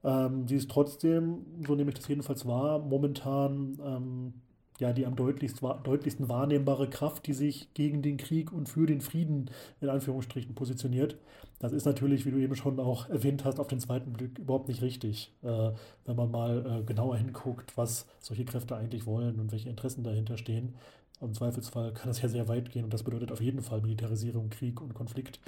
[0.05, 4.35] Ähm, sie ist trotzdem, so nehme ich das jedenfalls wahr, momentan ähm,
[4.81, 9.01] ja die am deutlichst, deutlichsten wahrnehmbare Kraft, die sich gegen den Krieg und für den
[9.01, 11.17] Frieden in Anführungsstrichen positioniert.
[11.59, 14.69] Das ist natürlich, wie du eben schon auch erwähnt hast, auf den zweiten Blick überhaupt
[14.69, 15.71] nicht richtig, äh,
[16.05, 20.37] wenn man mal äh, genauer hinguckt, was solche Kräfte eigentlich wollen und welche Interessen dahinter
[20.37, 20.75] stehen.
[21.21, 24.51] Im Zweifelsfall kann das ja sehr weit gehen und das bedeutet auf jeden Fall Militarisierung,
[24.51, 25.41] Krieg und Konflikt.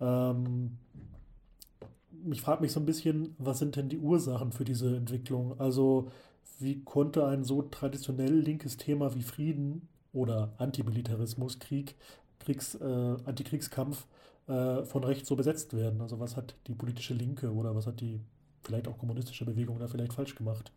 [0.00, 0.78] Ähm,
[2.30, 5.60] ich frage mich so ein bisschen, was sind denn die Ursachen für diese Entwicklung?
[5.60, 6.10] Also
[6.60, 11.96] wie konnte ein so traditionell linkes Thema wie Frieden oder Antimilitarismus, Krieg,
[12.38, 14.06] Kriegs, äh, Antikriegskampf
[14.46, 16.00] äh, von rechts so besetzt werden?
[16.00, 18.20] Also was hat die politische Linke oder was hat die
[18.62, 20.72] vielleicht auch kommunistische Bewegung da vielleicht falsch gemacht?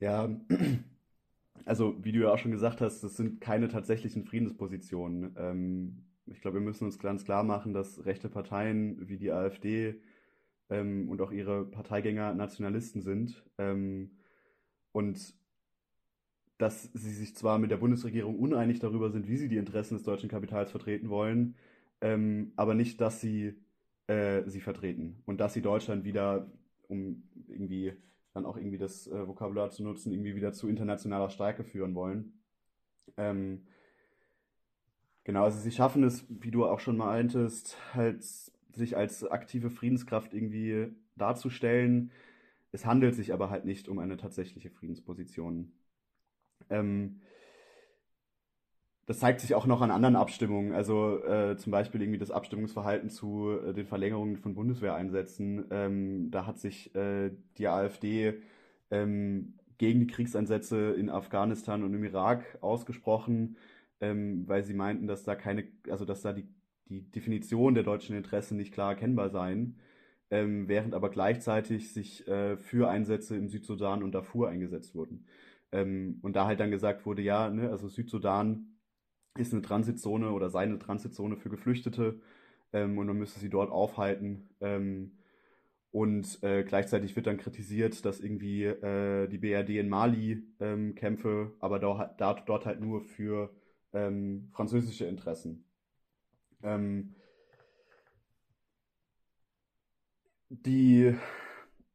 [0.00, 0.28] Ja,
[1.64, 5.34] also wie du ja auch schon gesagt hast, das sind keine tatsächlichen Friedenspositionen.
[5.38, 10.00] Ähm, ich glaube, wir müssen uns ganz klar machen, dass rechte Parteien wie die AfD
[10.70, 13.42] ähm, und auch ihre Parteigänger Nationalisten sind.
[13.58, 14.10] Ähm,
[14.92, 15.34] und
[16.58, 20.04] dass sie sich zwar mit der Bundesregierung uneinig darüber sind, wie sie die Interessen des
[20.04, 21.56] deutschen Kapitals vertreten wollen,
[22.00, 23.54] ähm, aber nicht, dass sie
[24.06, 26.50] äh, sie vertreten und dass sie Deutschland wieder,
[26.88, 27.94] um irgendwie
[28.34, 32.32] dann auch irgendwie das äh, Vokabular zu nutzen, irgendwie wieder zu internationaler Stärke führen wollen.
[33.16, 33.66] Ähm,
[35.24, 38.24] genau, also sie schaffen es, wie du auch schon mal meintest, halt
[38.76, 42.10] sich als aktive Friedenskraft irgendwie darzustellen.
[42.72, 45.72] Es handelt sich aber halt nicht um eine tatsächliche Friedensposition.
[46.70, 47.20] Ähm,
[49.06, 53.10] das zeigt sich auch noch an anderen Abstimmungen, also äh, zum Beispiel irgendwie das Abstimmungsverhalten
[53.10, 55.66] zu äh, den Verlängerungen von Bundeswehreinsätzen.
[55.70, 58.34] Ähm, da hat sich äh, die AfD
[58.90, 63.56] ähm, gegen die Kriegseinsätze in Afghanistan und im Irak ausgesprochen,
[64.00, 66.48] ähm, weil sie meinten, dass da keine, also dass da die
[66.88, 69.78] die Definition der deutschen Interessen nicht klar erkennbar seien,
[70.30, 75.26] ähm, während aber gleichzeitig sich äh, für Einsätze im Südsudan und Darfur eingesetzt wurden.
[75.72, 78.78] Ähm, und da halt dann gesagt wurde, ja, ne, also Südsudan
[79.36, 82.20] ist eine Transitzone oder sei eine Transitzone für Geflüchtete
[82.72, 84.50] ähm, und man müsste sie dort aufhalten.
[84.60, 85.18] Ähm,
[85.90, 91.52] und äh, gleichzeitig wird dann kritisiert, dass irgendwie äh, die BRD in Mali ähm, kämpfe,
[91.60, 93.50] aber dort, dort halt nur für
[93.92, 95.64] ähm, französische Interessen.
[96.64, 97.14] Ähm,
[100.48, 101.14] die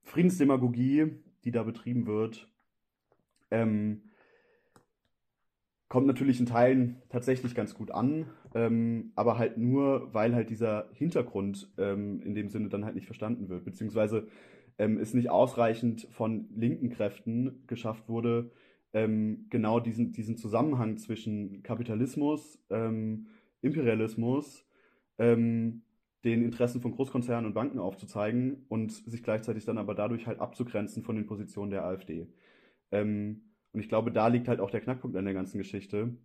[0.04, 1.12] Friedensdemagogie,
[1.44, 2.48] die da betrieben wird,
[3.52, 4.04] ähm,
[5.88, 10.90] kommt natürlich in Teilen tatsächlich ganz gut an, ähm, aber halt nur, weil halt dieser
[10.94, 14.28] Hintergrund ähm, in dem Sinne dann halt nicht verstanden wird, beziehungsweise
[14.78, 18.52] ähm, es nicht ausreichend von linken Kräften geschafft wurde,
[18.94, 23.28] ähm, genau diesen, diesen Zusammenhang zwischen Kapitalismus, ähm,
[23.62, 24.66] Imperialismus,
[25.18, 25.84] ähm,
[26.24, 31.04] den Interessen von Großkonzernen und Banken aufzuzeigen und sich gleichzeitig dann aber dadurch halt abzugrenzen
[31.04, 32.28] von den Positionen der AfD.
[32.92, 33.42] Ähm,
[33.72, 36.16] und ich glaube, da liegt halt auch der Knackpunkt an der ganzen Geschichte,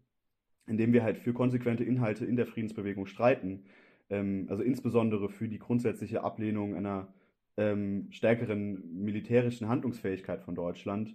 [0.66, 3.64] indem wir halt für konsequente Inhalte in der Friedensbewegung streiten.
[4.10, 7.12] Ähm, also insbesondere für die grundsätzliche Ablehnung einer
[7.56, 11.14] ähm, stärkeren militärischen Handlungsfähigkeit von Deutschland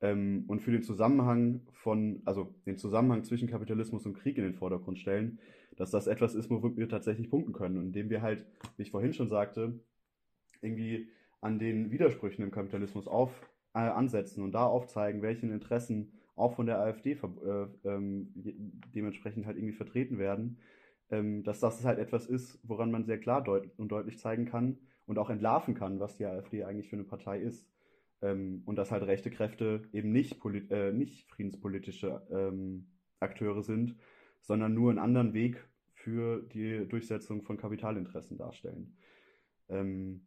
[0.00, 4.54] ähm, und für den Zusammenhang von, also den Zusammenhang zwischen Kapitalismus und Krieg in den
[4.54, 5.38] Vordergrund stellen,
[5.76, 8.44] dass das etwas ist, wo wir tatsächlich punkten können und indem wir halt,
[8.76, 9.80] wie ich vorhin schon sagte,
[10.60, 11.08] irgendwie
[11.40, 13.30] an den Widersprüchen im Kapitalismus auf,
[13.74, 18.32] äh, ansetzen und da aufzeigen, welchen Interessen auch von der AfD äh, ähm,
[18.94, 20.58] dementsprechend halt irgendwie vertreten werden,
[21.10, 24.78] ähm, dass das halt etwas ist, woran man sehr klar deut und deutlich zeigen kann
[25.06, 27.69] und auch entlarven kann, was die AfD eigentlich für eine Partei ist.
[28.22, 30.38] Ähm, und dass halt rechte Kräfte eben nicht,
[30.70, 32.86] äh, nicht friedenspolitische ähm,
[33.18, 33.96] Akteure sind,
[34.40, 38.96] sondern nur einen anderen Weg für die Durchsetzung von Kapitalinteressen darstellen.
[39.68, 40.22] Ähm,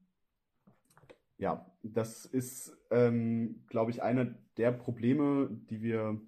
[1.37, 6.21] ja, das ist, ähm, glaube ich, einer der Probleme, die wir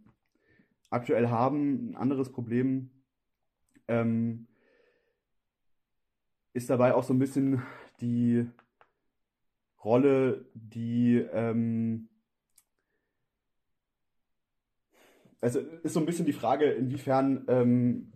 [0.90, 1.92] aktuell haben.
[1.92, 2.90] Ein anderes Problem
[3.88, 4.48] ähm,
[6.54, 7.62] ist dabei auch so ein bisschen
[8.02, 8.48] die
[9.86, 12.10] Rolle, die ähm,
[15.46, 18.12] also ist so ein bisschen die Frage, inwiefern ähm,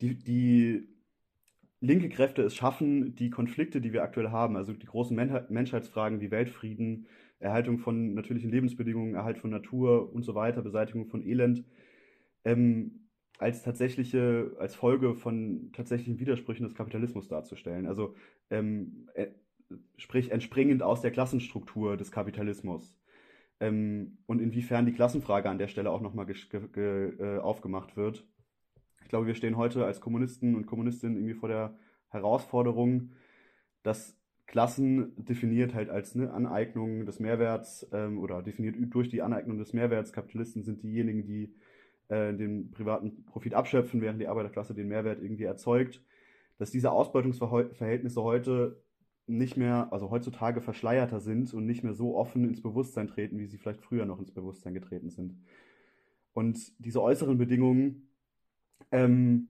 [0.00, 0.88] die, die
[1.80, 6.20] linke Kräfte es schaffen, die Konflikte, die wir aktuell haben, also die großen Men Menschheitsfragen
[6.22, 7.06] wie Weltfrieden,
[7.38, 11.64] Erhaltung von natürlichen Lebensbedingungen, Erhalt von Natur und so weiter, Beseitigung von Elend,
[12.44, 17.86] ähm, als tatsächliche, als Folge von tatsächlichen Widersprüchen des Kapitalismus darzustellen.
[17.86, 18.14] Also
[18.48, 19.26] ähm, äh,
[19.96, 22.98] sprich entspringend aus der Klassenstruktur des Kapitalismus.
[23.60, 28.26] Ähm, und inwiefern die Klassenfrage an der Stelle auch nochmal äh, aufgemacht wird
[29.06, 33.12] ich glaube, wir stehen heute als Kommunisten und Kommunistinnen irgendwie vor der Herausforderung,
[33.84, 39.58] dass Klassen definiert halt als eine Aneignung des Mehrwerts ähm, oder definiert durch die Aneignung
[39.58, 40.12] des Mehrwerts.
[40.12, 41.54] Kapitalisten sind diejenigen, die
[42.08, 46.02] äh, den privaten Profit abschöpfen, während die Arbeiterklasse den Mehrwert irgendwie erzeugt.
[46.58, 48.82] Dass diese Ausbeutungsverhältnisse heute
[49.26, 53.46] nicht mehr, also heutzutage verschleierter sind und nicht mehr so offen ins Bewusstsein treten, wie
[53.46, 55.36] sie vielleicht früher noch ins Bewusstsein getreten sind.
[56.32, 58.08] Und diese äußeren Bedingungen,
[58.92, 59.48] ähm,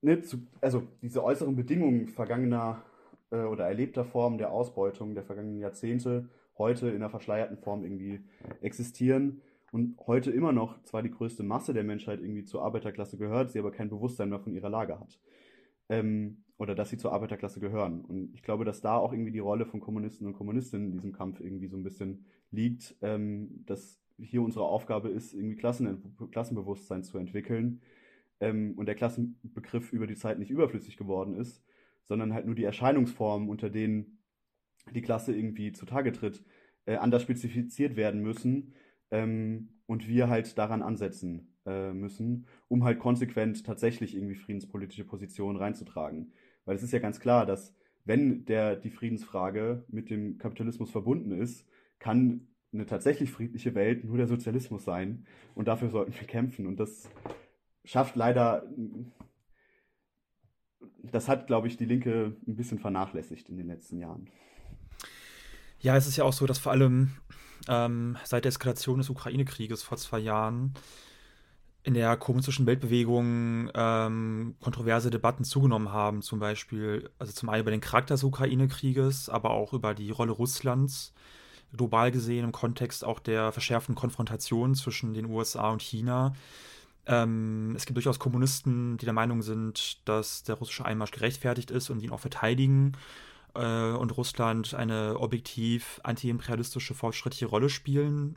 [0.00, 2.82] ne, zu, also diese äußeren Bedingungen vergangener
[3.30, 6.28] äh, oder erlebter Formen der Ausbeutung der vergangenen Jahrzehnte
[6.58, 8.20] heute in einer verschleierten Form irgendwie
[8.62, 13.50] existieren und heute immer noch zwar die größte Masse der Menschheit irgendwie zur Arbeiterklasse gehört,
[13.50, 15.18] sie aber kein Bewusstsein mehr von ihrer Lage hat.
[15.88, 18.00] Ähm, oder dass sie zur Arbeiterklasse gehören.
[18.00, 21.12] Und ich glaube, dass da auch irgendwie die Rolle von Kommunisten und Kommunistinnen in diesem
[21.12, 27.04] Kampf irgendwie so ein bisschen liegt, ähm, dass hier unsere Aufgabe ist, irgendwie Klassen, Klassenbewusstsein
[27.04, 27.82] zu entwickeln
[28.40, 31.62] ähm, und der Klassenbegriff über die Zeit nicht überflüssig geworden ist,
[32.04, 34.18] sondern halt nur die Erscheinungsformen, unter denen
[34.94, 36.42] die Klasse irgendwie zutage tritt,
[36.86, 38.72] äh, anders spezifiziert werden müssen
[39.10, 45.58] ähm, und wir halt daran ansetzen äh, müssen, um halt konsequent tatsächlich irgendwie friedenspolitische Positionen
[45.58, 46.32] reinzutragen.
[46.64, 47.74] Weil es ist ja ganz klar, dass
[48.04, 51.66] wenn der, die Friedensfrage mit dem Kapitalismus verbunden ist,
[51.98, 55.26] kann eine tatsächlich friedliche Welt nur der Sozialismus sein.
[55.54, 56.66] Und dafür sollten wir kämpfen.
[56.66, 57.08] Und das
[57.84, 58.64] schafft leider,
[61.02, 64.28] das hat, glaube ich, die Linke ein bisschen vernachlässigt in den letzten Jahren.
[65.80, 67.10] Ja, es ist ja auch so, dass vor allem
[67.68, 70.74] ähm, seit der Eskalation des Ukraine-Krieges vor zwei Jahren
[71.86, 77.70] in der kommunistischen Weltbewegung ähm, kontroverse Debatten zugenommen haben, zum Beispiel, also zum einen über
[77.70, 81.14] den Charakter des Ukraine-Krieges, aber auch über die Rolle Russlands,
[81.76, 86.34] global gesehen im Kontext auch der verschärften Konfrontation zwischen den USA und China.
[87.06, 91.88] Ähm, es gibt durchaus Kommunisten, die der Meinung sind, dass der russische Einmarsch gerechtfertigt ist
[91.90, 92.94] und ihn auch verteidigen
[93.54, 98.36] äh, und Russland eine objektiv antiimperialistische fortschrittliche Rolle spielen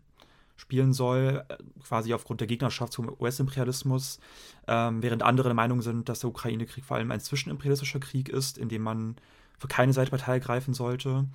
[0.60, 4.20] spielen soll, äh, quasi aufgrund der Gegnerschaft zum US-Imperialismus,
[4.68, 8.58] ähm, während andere der Meinung sind, dass der Ukraine-Krieg vor allem ein zwischenimperialistischer Krieg ist,
[8.58, 9.16] in dem man
[9.58, 11.26] für keine Seite Partei greifen sollte.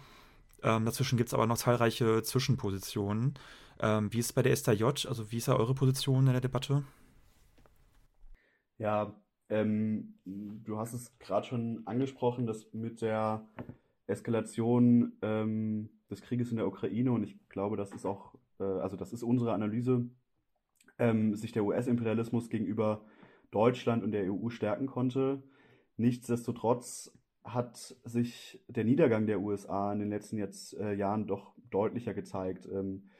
[0.62, 3.34] Ähm, dazwischen gibt es aber noch zahlreiche Zwischenpositionen.
[3.80, 4.84] Ähm, wie ist es bei der STJ?
[4.84, 6.84] Also wie ist da eure Position in der Debatte?
[8.78, 9.14] Ja,
[9.48, 13.46] ähm, du hast es gerade schon angesprochen, dass mit der
[14.06, 18.96] Eskalation ähm, des Krieges in der Ukraine, und ich glaube, das ist auch, äh, also
[18.96, 20.08] das ist unsere Analyse,
[20.98, 23.04] ähm, sich der US-Imperialismus gegenüber
[23.50, 25.42] Deutschland und der EU stärken konnte.
[25.96, 27.12] Nichtsdestotrotz
[27.44, 32.66] hat sich der Niedergang der USA in den letzten jetzt, äh, Jahren doch deutlicher gezeigt.
[32.66, 33.10] Ähm,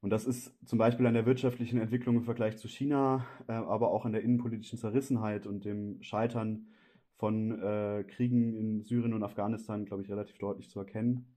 [0.00, 3.90] und das ist zum Beispiel an der wirtschaftlichen Entwicklung im Vergleich zu China, äh, aber
[3.90, 6.68] auch an der innenpolitischen Zerrissenheit und dem Scheitern
[7.16, 11.36] von äh, Kriegen in Syrien und Afghanistan, glaube ich, relativ deutlich zu erkennen.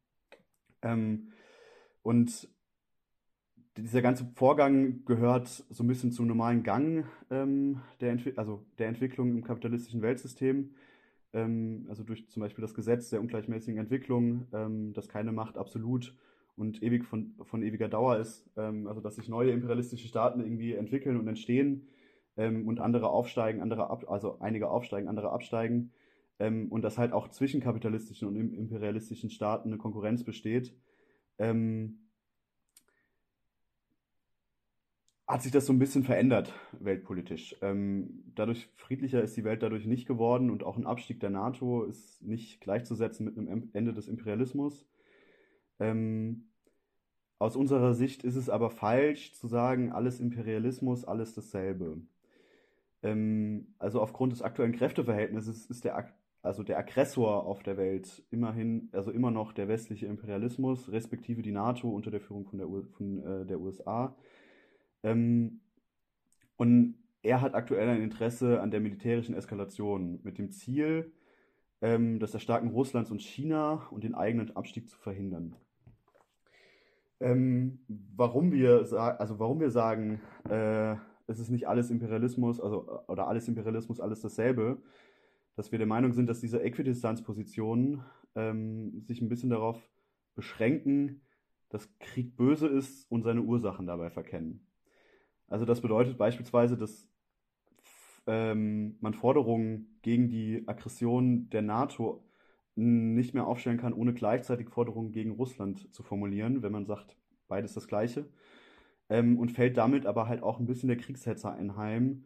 [0.82, 1.32] Ähm,
[2.02, 2.50] und
[3.82, 9.30] dieser ganze Vorgang gehört so ein bisschen zum normalen Gang ähm, der, also der Entwicklung
[9.30, 10.72] im kapitalistischen Weltsystem.
[11.34, 16.16] Ähm, also durch zum Beispiel das Gesetz der ungleichmäßigen Entwicklung, ähm, dass keine Macht absolut
[16.56, 20.74] und ewig von, von ewiger Dauer ist, ähm, also dass sich neue imperialistische Staaten irgendwie
[20.74, 21.88] entwickeln und entstehen
[22.36, 25.92] ähm, und andere aufsteigen, andere ab, also einige aufsteigen, andere absteigen.
[26.40, 30.74] Ähm, und dass halt auch zwischen kapitalistischen und imperialistischen Staaten eine Konkurrenz besteht.
[31.38, 32.09] Ähm,
[35.30, 37.56] hat sich das so ein bisschen verändert, weltpolitisch.
[37.62, 41.84] Ähm, dadurch friedlicher ist die Welt dadurch nicht geworden und auch ein Abstieg der NATO
[41.84, 44.88] ist nicht gleichzusetzen mit einem Ende des Imperialismus.
[45.80, 46.50] Ähm,
[47.38, 52.02] aus unserer Sicht ist es aber falsch zu sagen, alles Imperialismus, alles dasselbe.
[53.04, 56.12] Ähm, also aufgrund des aktuellen Kräfteverhältnisses ist der,
[56.42, 61.52] also der Aggressor auf der Welt immerhin, also immer noch der westliche Imperialismus, respektive die
[61.52, 64.16] NATO unter der Führung von der, von, äh, der USA.
[65.04, 65.62] Ähm,
[66.58, 71.12] und er hat aktuell ein Interesse an der militärischen Eskalation mit dem Ziel,
[71.82, 75.56] ähm, das Erstarken Russlands und China und den eigenen Abstieg zu verhindern.
[77.22, 78.80] Ähm, warum wir
[79.20, 80.96] also warum wir sagen, äh,
[81.28, 84.82] es ist nicht alles Imperialismus, also oder alles Imperialismus, alles dasselbe,
[85.56, 88.04] dass wir der Meinung sind, dass diese Äquidistanzpositionen
[88.36, 89.78] ähm, sich ein bisschen darauf
[90.36, 91.22] beschränken,
[91.70, 94.66] dass Krieg böse ist und seine Ursachen dabei verkennen.
[95.50, 97.10] Also das bedeutet beispielsweise, dass
[98.28, 102.24] ähm, man Forderungen gegen die Aggression der NATO
[102.76, 107.74] nicht mehr aufstellen kann, ohne gleichzeitig Forderungen gegen Russland zu formulieren, wenn man sagt, beides
[107.74, 108.26] das Gleiche.
[109.10, 112.26] ähm, und fällt damit aber halt auch ein bisschen der Kriegshetzer einheim,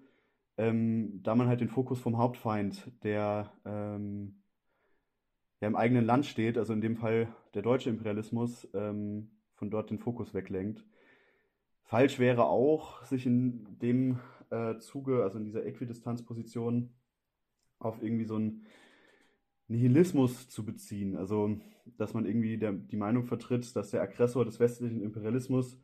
[0.57, 4.43] ähm, da man halt den Fokus vom Hauptfeind, der ähm,
[5.61, 9.89] ja im eigenen Land steht, also in dem Fall der deutsche Imperialismus, ähm, von dort
[9.89, 10.85] den Fokus weglenkt.
[11.83, 14.19] Falsch wäre auch, sich in dem
[14.49, 16.89] äh, Zuge, also in dieser Äquidistanzposition,
[17.79, 18.65] auf irgendwie so einen
[19.67, 21.17] Nihilismus zu beziehen.
[21.17, 21.57] Also,
[21.97, 25.77] dass man irgendwie der, die Meinung vertritt, dass der Aggressor des westlichen Imperialismus,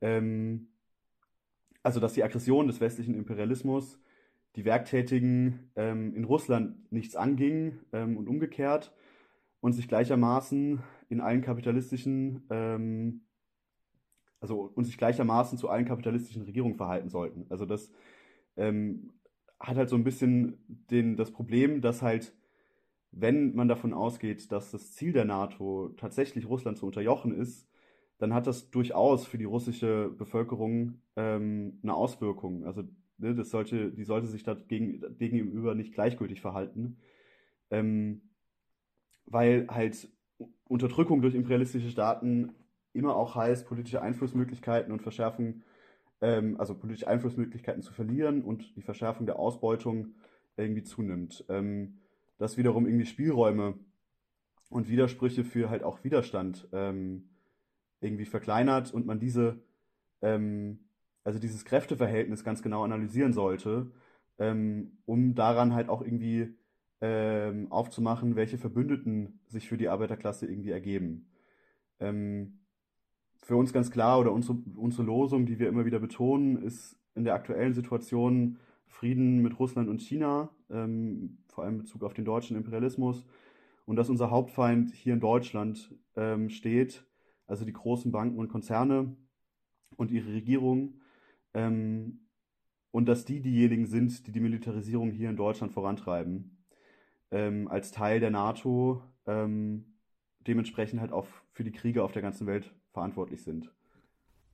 [0.00, 0.68] ähm,
[1.82, 4.00] also dass die Aggression des westlichen Imperialismus
[4.56, 8.92] die Werktätigen ähm, in Russland nichts anging ähm, und umgekehrt
[9.60, 13.25] und sich gleichermaßen in allen kapitalistischen, ähm,
[14.40, 17.46] also und sich gleichermaßen zu allen kapitalistischen Regierungen verhalten sollten.
[17.48, 17.90] Also das
[18.56, 19.12] ähm,
[19.58, 20.58] hat halt so ein bisschen
[20.90, 22.34] den, das Problem, dass halt,
[23.10, 27.68] wenn man davon ausgeht, dass das Ziel der NATO tatsächlich Russland zu unterjochen ist,
[28.18, 32.64] dann hat das durchaus für die russische Bevölkerung ähm, eine Auswirkung.
[32.64, 32.82] Also
[33.18, 36.98] ne, das sollte, die sollte sich dagegen, gegenüber nicht gleichgültig verhalten.
[37.70, 38.22] Ähm,
[39.26, 40.08] weil halt
[40.64, 42.54] Unterdrückung durch imperialistische Staaten
[42.96, 45.62] immer auch heißt, politische Einflussmöglichkeiten und Verschärfung,
[46.20, 50.14] ähm, also politische Einflussmöglichkeiten zu verlieren und die Verschärfung der Ausbeutung
[50.56, 51.44] irgendwie zunimmt.
[51.48, 51.98] Ähm,
[52.38, 53.74] das wiederum irgendwie Spielräume
[54.68, 57.28] und Widersprüche für halt auch Widerstand ähm,
[58.00, 59.60] irgendwie verkleinert und man diese,
[60.22, 60.80] ähm,
[61.24, 63.90] also dieses Kräfteverhältnis ganz genau analysieren sollte,
[64.38, 66.56] ähm, um daran halt auch irgendwie
[67.00, 71.28] ähm, aufzumachen, welche Verbündeten sich für die Arbeiterklasse irgendwie ergeben.
[72.00, 72.58] Ähm,
[73.46, 77.22] für uns ganz klar oder unsere, unsere Losung, die wir immer wieder betonen, ist in
[77.22, 82.24] der aktuellen Situation Frieden mit Russland und China, ähm, vor allem in Bezug auf den
[82.24, 83.24] deutschen Imperialismus.
[83.84, 87.06] Und dass unser Hauptfeind hier in Deutschland ähm, steht,
[87.46, 89.14] also die großen Banken und Konzerne
[89.96, 91.00] und ihre Regierung
[91.54, 92.26] ähm,
[92.90, 96.64] und dass die diejenigen sind, die die Militarisierung hier in Deutschland vorantreiben
[97.30, 99.84] ähm, als Teil der NATO ähm,
[100.48, 103.70] dementsprechend halt auch für die Kriege auf der ganzen Welt verantwortlich sind.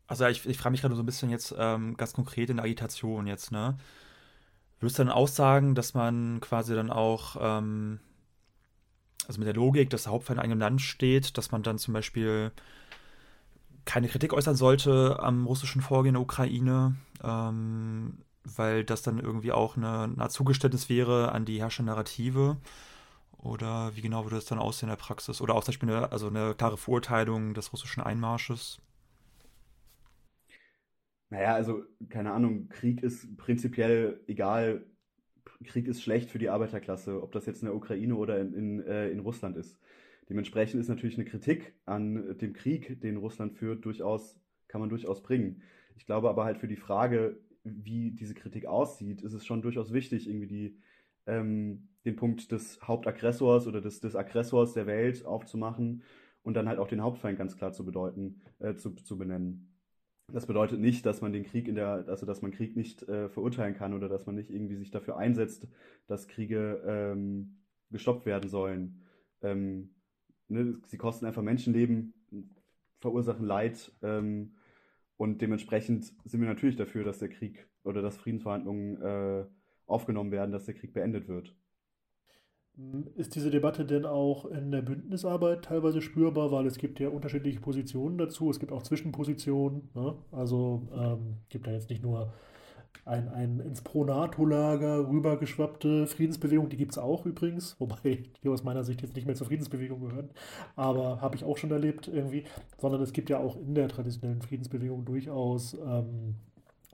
[0.08, 2.64] Also ich, ich frage mich gerade so ein bisschen jetzt ähm, ganz konkret in der
[2.64, 3.76] Agitation jetzt, ne?
[4.80, 8.00] Würdest du dann auch sagen, dass man quasi dann auch, ähm,
[9.28, 11.94] also mit der Logik, dass der Hauptfeind in einem Land steht, dass man dann zum
[11.94, 12.50] Beispiel
[13.84, 19.52] keine Kritik äußern sollte am russischen Vorgehen in der Ukraine, ähm, weil das dann irgendwie
[19.52, 22.56] auch eine, eine Zugeständnis wäre an die herrschende Narrative.
[23.42, 25.40] Oder wie genau würde das dann aussehen in der Praxis?
[25.40, 28.80] Oder auch zum Beispiel eine, also eine klare Verurteilung des russischen Einmarsches?
[31.30, 34.86] Naja, also keine Ahnung, Krieg ist prinzipiell egal.
[35.64, 38.80] Krieg ist schlecht für die Arbeiterklasse, ob das jetzt in der Ukraine oder in, in,
[38.86, 39.78] äh, in Russland ist.
[40.28, 44.38] Dementsprechend ist natürlich eine Kritik an dem Krieg, den Russland führt, durchaus,
[44.68, 45.62] kann man durchaus bringen.
[45.96, 49.92] Ich glaube aber halt für die Frage, wie diese Kritik aussieht, ist es schon durchaus
[49.92, 50.78] wichtig, irgendwie die,
[51.26, 56.02] ähm, den Punkt des Hauptaggressors oder des, des Aggressors der Welt aufzumachen
[56.42, 59.68] und dann halt auch den Hauptfeind ganz klar zu bedeuten, äh, zu, zu benennen.
[60.28, 63.28] Das bedeutet nicht, dass man den Krieg in der, also dass man Krieg nicht äh,
[63.28, 65.68] verurteilen kann oder dass man nicht irgendwie sich dafür einsetzt,
[66.06, 67.58] dass Kriege ähm,
[67.90, 69.02] gestoppt werden sollen.
[69.42, 69.94] Ähm,
[70.48, 72.14] ne, sie kosten einfach Menschenleben,
[73.00, 74.54] verursachen Leid ähm,
[75.16, 79.44] und dementsprechend sind wir natürlich dafür, dass der Krieg oder dass Friedensverhandlungen äh,
[79.86, 81.54] aufgenommen werden, dass der Krieg beendet wird.
[83.16, 87.60] Ist diese Debatte denn auch in der Bündnisarbeit teilweise spürbar, weil es gibt ja unterschiedliche
[87.60, 89.90] Positionen dazu, es gibt auch Zwischenpositionen.
[89.94, 90.14] Ne?
[90.30, 92.32] Also ähm, gibt da jetzt nicht nur
[93.04, 98.84] ein, ein ins Pro-NATO-Lager rübergeschwappte Friedensbewegung, die gibt es auch übrigens, wobei die aus meiner
[98.84, 100.30] Sicht jetzt nicht mehr zur Friedensbewegung gehören,
[100.76, 102.44] aber habe ich auch schon erlebt irgendwie,
[102.78, 106.36] sondern es gibt ja auch in der traditionellen Friedensbewegung durchaus ähm,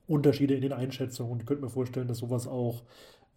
[0.06, 1.40] Unterschiede in den Einschätzungen.
[1.40, 2.82] Ich könnte mir vorstellen, dass sowas auch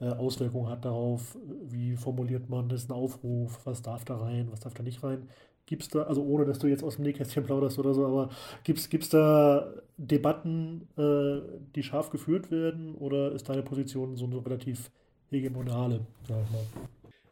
[0.09, 4.73] Auswirkungen hat darauf, wie formuliert man das, ein Aufruf, was darf da rein, was darf
[4.73, 5.27] da nicht rein.
[5.65, 8.29] Gibt es da, also ohne dass du jetzt aus dem Nähkästchen plauderst oder so, aber
[8.63, 11.41] gibt es da Debatten, äh,
[11.75, 14.91] die scharf geführt werden oder ist deine Position so eine relativ
[15.29, 16.63] hegemonale, sag ich mal?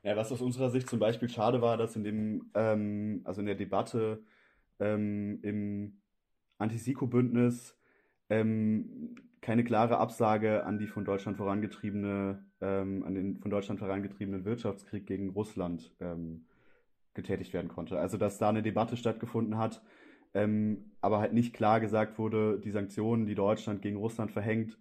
[0.04, 3.48] Ja, was aus unserer Sicht zum Beispiel schade war, dass in dem, ähm, also in
[3.48, 4.22] der Debatte
[4.80, 6.00] ähm, im
[6.58, 7.76] Anti-Siko-Bündnis
[8.30, 14.46] ähm, keine klare Absage an die von Deutschland vorangetriebene, ähm, an den von Deutschland vorangetriebenen
[14.46, 16.46] Wirtschaftskrieg gegen Russland ähm,
[17.14, 18.00] getätigt werden konnte.
[18.00, 19.82] Also dass da eine Debatte stattgefunden hat,
[20.34, 24.78] ähm, aber halt nicht klar gesagt wurde, die Sanktionen, die Deutschland gegen Russland verhängt,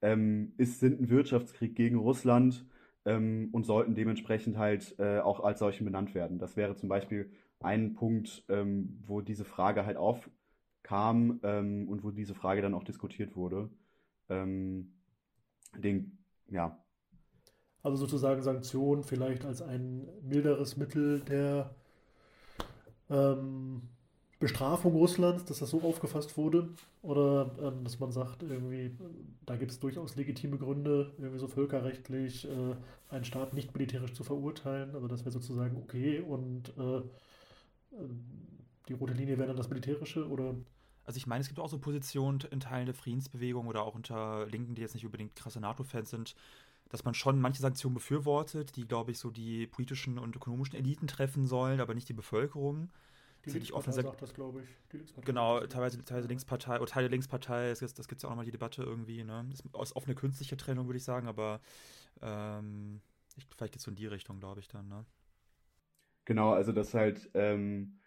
[0.00, 2.66] ähm, ist, sind ein Wirtschaftskrieg gegen Russland
[3.04, 6.38] ähm, und sollten dementsprechend halt äh, auch als solchen benannt werden.
[6.38, 7.30] Das wäre zum Beispiel
[7.60, 10.30] ein Punkt, ähm, wo diese Frage halt auf,
[10.82, 13.70] kam ähm, und wo diese Frage dann auch diskutiert wurde.
[14.28, 14.92] Ähm,
[15.76, 16.18] den,
[16.48, 16.81] ja.
[17.82, 21.74] Also sozusagen Sanktionen vielleicht als ein milderes Mittel der
[23.10, 23.82] ähm,
[24.42, 26.68] Bestrafung Russlands, dass das so aufgefasst wurde?
[27.02, 28.90] Oder ähm, dass man sagt, irgendwie,
[29.46, 32.74] da gibt es durchaus legitime Gründe, irgendwie so völkerrechtlich äh,
[33.08, 34.94] einen Staat nicht militärisch zu verurteilen.
[34.94, 37.02] Also das wäre sozusagen okay und äh,
[37.98, 38.24] ähm,
[38.88, 40.54] die rote Linie wäre dann das Militärische oder?
[41.04, 44.46] Also ich meine, es gibt auch so Positionen in Teilen der Friedensbewegung oder auch unter
[44.46, 46.34] Linken, die jetzt nicht unbedingt krasse NATO-Fans sind,
[46.92, 51.06] dass man schon manche Sanktionen befürwortet, die, glaube ich, so die politischen und ökonomischen Eliten
[51.06, 52.90] treffen sollen, aber nicht die Bevölkerung.
[53.46, 55.24] Die Linkspartei sagt das, glaube ich.
[55.24, 58.44] genau, teilweise, teilweise Linkspartei, oder Teile der Linkspartei, das, das gibt es ja auch nochmal
[58.44, 59.46] die Debatte irgendwie, ne?
[59.50, 61.60] Das ist oft eine künstliche Trennung, würde ich sagen, aber
[62.20, 63.00] ähm,
[63.36, 65.06] ich, vielleicht geht es so in die Richtung, glaube ich, dann, ne?
[66.26, 67.98] Genau, also das halt, ähm,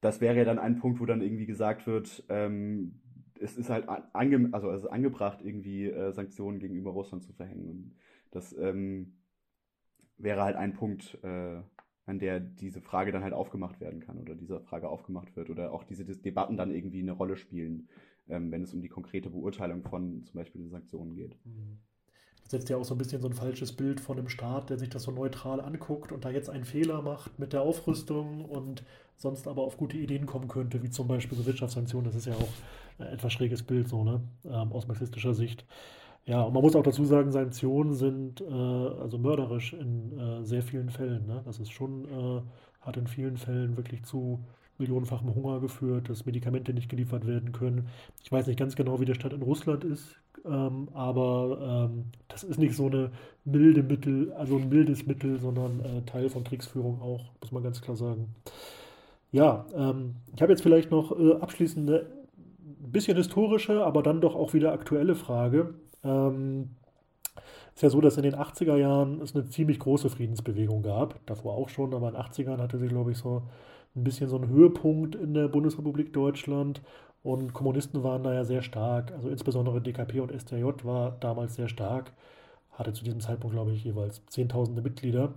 [0.00, 3.02] das wäre ja dann ein Punkt, wo dann irgendwie gesagt wird, ähm,
[3.40, 7.68] es ist halt ange also, also angebracht, irgendwie äh, Sanktionen gegenüber Russland zu verhängen.
[7.68, 7.96] Und
[8.30, 9.14] das ähm,
[10.16, 11.62] wäre halt ein Punkt, äh,
[12.06, 15.72] an der diese Frage dann halt aufgemacht werden kann oder diese Frage aufgemacht wird oder
[15.72, 17.88] auch diese Debatten dann irgendwie eine Rolle spielen,
[18.28, 21.36] ähm, wenn es um die konkrete Beurteilung von zum Beispiel den Sanktionen geht.
[21.44, 21.80] Mhm.
[22.48, 24.88] Setzt ja auch so ein bisschen so ein falsches Bild von einem Staat, der sich
[24.88, 28.82] das so neutral anguckt und da jetzt einen Fehler macht mit der Aufrüstung und
[29.16, 32.06] sonst aber auf gute Ideen kommen könnte, wie zum Beispiel so Wirtschaftssanktionen.
[32.06, 32.48] Das ist ja auch
[32.98, 34.20] ein etwas schräges Bild so, ne?
[34.44, 35.64] Ähm, aus marxistischer Sicht.
[36.28, 40.62] Ja, und man muss auch dazu sagen, Sanktionen sind äh, also mörderisch in äh, sehr
[40.62, 41.26] vielen Fällen.
[41.26, 41.40] Ne?
[41.46, 42.42] Das ist schon, äh,
[42.82, 44.40] hat in vielen Fällen wirklich zu
[44.78, 47.88] millionenfachem Hunger geführt, dass Medikamente nicht geliefert werden können.
[48.22, 52.44] Ich weiß nicht ganz genau, wie der Stadt in Russland ist, ähm, aber ähm, das
[52.44, 53.10] ist nicht so eine
[53.44, 57.80] milde Mittel, also ein mildes Mittel, sondern äh, Teil von Kriegsführung auch, muss man ganz
[57.80, 58.34] klar sagen.
[59.30, 62.06] Ja, ähm, ich habe jetzt vielleicht noch äh, abschließend eine
[62.90, 65.74] bisschen historische, aber dann doch auch wieder aktuelle Frage.
[66.04, 66.70] Ähm,
[67.74, 71.24] ist ja so, dass in den 80er Jahren es eine ziemlich große Friedensbewegung gab.
[71.26, 73.42] Davor auch schon, aber in den 80ern hatte sie, glaube ich, so
[74.00, 76.82] ein bisschen so einen Höhepunkt in der Bundesrepublik Deutschland.
[77.22, 79.12] Und Kommunisten waren da ja sehr stark.
[79.12, 82.12] Also insbesondere DKP und STJ war damals sehr stark.
[82.72, 85.34] Hatte zu diesem Zeitpunkt, glaube ich, jeweils Zehntausende Mitglieder.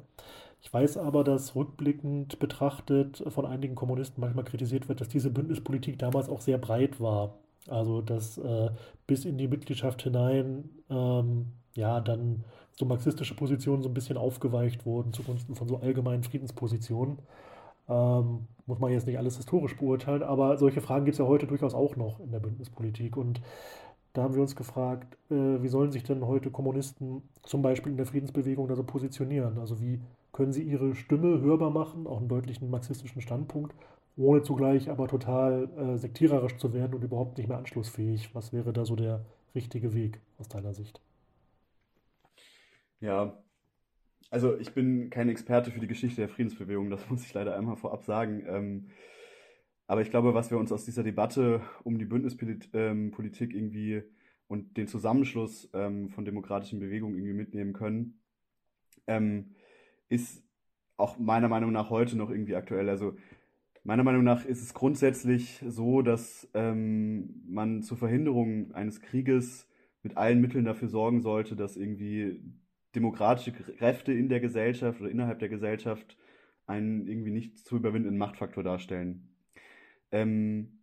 [0.61, 5.97] Ich weiß aber, dass rückblickend betrachtet von einigen Kommunisten manchmal kritisiert wird, dass diese Bündnispolitik
[5.97, 7.39] damals auch sehr breit war.
[7.67, 8.69] Also dass äh,
[9.07, 12.43] bis in die Mitgliedschaft hinein ähm, ja dann
[12.73, 17.19] so marxistische Positionen so ein bisschen aufgeweicht wurden zugunsten von so allgemeinen Friedenspositionen.
[17.89, 21.47] Ähm, muss man jetzt nicht alles historisch beurteilen, aber solche Fragen gibt es ja heute
[21.47, 23.17] durchaus auch noch in der Bündnispolitik.
[23.17, 23.41] Und
[24.13, 27.97] da haben wir uns gefragt, äh, wie sollen sich denn heute Kommunisten zum Beispiel in
[27.97, 29.57] der Friedensbewegung da so positionieren?
[29.59, 30.01] Also wie
[30.31, 33.75] können sie ihre Stimme hörbar machen, auch einen deutlichen marxistischen Standpunkt,
[34.17, 38.33] ohne zugleich aber total äh, sektiererisch zu werden und überhaupt nicht mehr anschlussfähig.
[38.35, 39.25] Was wäre da so der
[39.55, 41.01] richtige Weg aus deiner Sicht?
[43.01, 43.33] Ja,
[44.31, 47.75] also ich bin kein Experte für die Geschichte der Friedensbewegung, das muss ich leider einmal
[47.75, 48.43] vorab sagen.
[48.47, 48.87] Ähm,
[49.85, 54.03] aber ich glaube, was wir uns aus dieser Debatte um die Bündnispolitik ähm, irgendwie
[54.47, 58.19] und den Zusammenschluss ähm, von demokratischen Bewegungen irgendwie mitnehmen können,
[59.05, 59.51] ähm,
[60.09, 60.43] ist
[60.97, 62.89] auch meiner Meinung nach heute noch irgendwie aktuell.
[62.89, 63.15] Also
[63.83, 69.67] Meiner Meinung nach ist es grundsätzlich so, dass ähm, man zur Verhinderung eines Krieges
[70.03, 72.39] mit allen Mitteln dafür sorgen sollte, dass irgendwie
[72.95, 76.17] demokratische Kräfte in der Gesellschaft oder innerhalb der Gesellschaft
[76.67, 79.29] einen irgendwie nicht zu überwindenden Machtfaktor darstellen.
[80.11, 80.81] Ähm,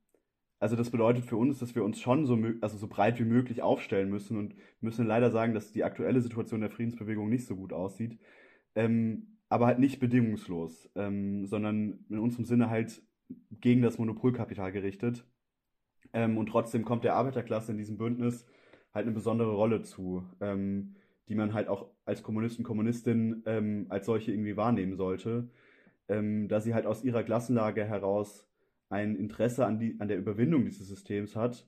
[0.60, 3.62] also das bedeutet für uns, dass wir uns schon so, also so breit wie möglich
[3.62, 7.72] aufstellen müssen und müssen leider sagen, dass die aktuelle Situation der Friedensbewegung nicht so gut
[7.72, 8.18] aussieht.
[8.74, 13.02] Ähm, aber halt nicht bedingungslos, ähm, sondern in unserem Sinne halt
[13.60, 15.24] gegen das Monopolkapital gerichtet.
[16.12, 18.46] Ähm, und trotzdem kommt der Arbeiterklasse in diesem Bündnis
[18.92, 20.96] halt eine besondere Rolle zu, ähm,
[21.28, 25.48] die man halt auch als Kommunisten, Kommunistin ähm, als solche irgendwie wahrnehmen sollte,
[26.08, 28.48] ähm, da sie halt aus ihrer Klassenlage heraus
[28.88, 31.66] ein Interesse an, die, an der Überwindung dieses Systems hat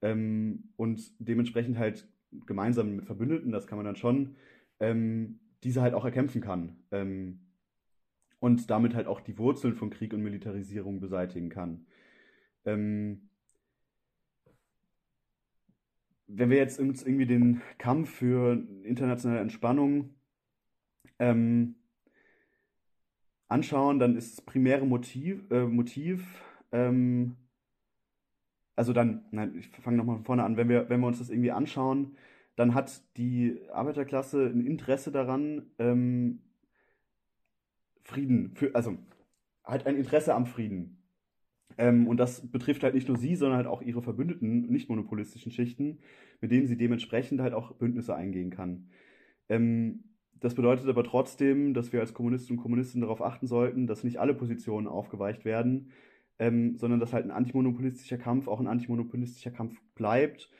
[0.00, 2.08] ähm, und dementsprechend halt
[2.46, 4.36] gemeinsam mit Verbündeten, das kann man dann schon,
[4.80, 6.76] ähm, diese halt auch erkämpfen kann.
[6.90, 7.40] Ähm,
[8.40, 11.86] und damit halt auch die Wurzeln von Krieg und Militarisierung beseitigen kann.
[12.64, 13.28] Ähm,
[16.34, 20.14] wenn wir jetzt irgendwie den Kampf für internationale Entspannung
[21.18, 21.76] ähm,
[23.48, 27.36] anschauen, dann ist das primäre Motiv, äh, Motiv ähm,
[28.76, 31.30] also dann, nein, ich fange nochmal von vorne an, wenn wir, wenn wir uns das
[31.30, 32.16] irgendwie anschauen,
[32.56, 36.42] dann hat die Arbeiterklasse ein Interesse daran, ähm,
[38.04, 38.98] Frieden, für, also
[39.64, 41.01] hat ein Interesse am Frieden.
[41.78, 45.52] Ähm, und das betrifft halt nicht nur sie, sondern halt auch ihre verbündeten, nicht monopolistischen
[45.52, 45.98] Schichten,
[46.40, 48.88] mit denen sie dementsprechend halt auch Bündnisse eingehen kann.
[49.48, 50.04] Ähm,
[50.40, 54.18] das bedeutet aber trotzdem, dass wir als Kommunisten und Kommunisten darauf achten sollten, dass nicht
[54.18, 55.92] alle Positionen aufgeweicht werden,
[56.38, 60.50] ähm, sondern dass halt ein antimonopolistischer Kampf auch ein antimonopolistischer Kampf bleibt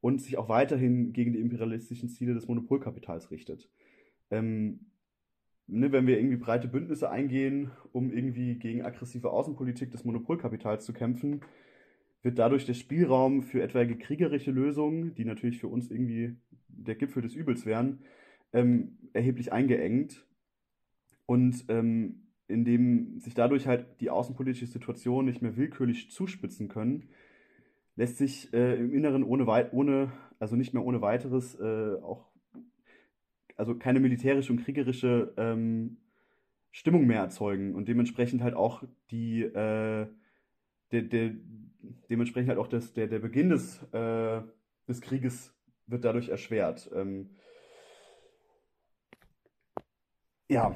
[0.00, 3.68] und sich auch weiterhin gegen die imperialistischen Ziele des Monopolkapitals richtet.
[4.30, 4.91] Ähm,
[5.66, 10.92] ne, wenn wir irgendwie breite Bündnisse eingehen, um irgendwie gegen aggressive Außenpolitik des Monopolkapitals zu
[10.92, 11.40] kämpfen,
[12.22, 16.36] wird dadurch der Spielraum für etwaige kriegerische Lösungen, die natürlich für uns irgendwie
[16.68, 18.00] der Gipfel des Übels wären,
[18.52, 20.24] ähm, erheblich eingeengt.
[21.26, 27.08] Und ähm, indem sich dadurch halt die außenpolitische Situation nicht mehr willkürlich zuspitzen können,
[27.96, 32.31] lässt sich äh, im Inneren ohne, ohne, also nicht mehr ohne weiteres äh, auch,
[33.56, 35.98] also keine militärische und kriegerische ähm,
[36.70, 40.06] Stimmung mehr erzeugen und dementsprechend halt auch die, äh,
[40.90, 41.32] der, der,
[42.08, 44.40] dementsprechend halt auch das, der, der Beginn des, äh,
[44.88, 45.54] des Krieges
[45.86, 46.90] wird dadurch erschwert.
[46.94, 47.30] Ähm,
[50.48, 50.74] ja,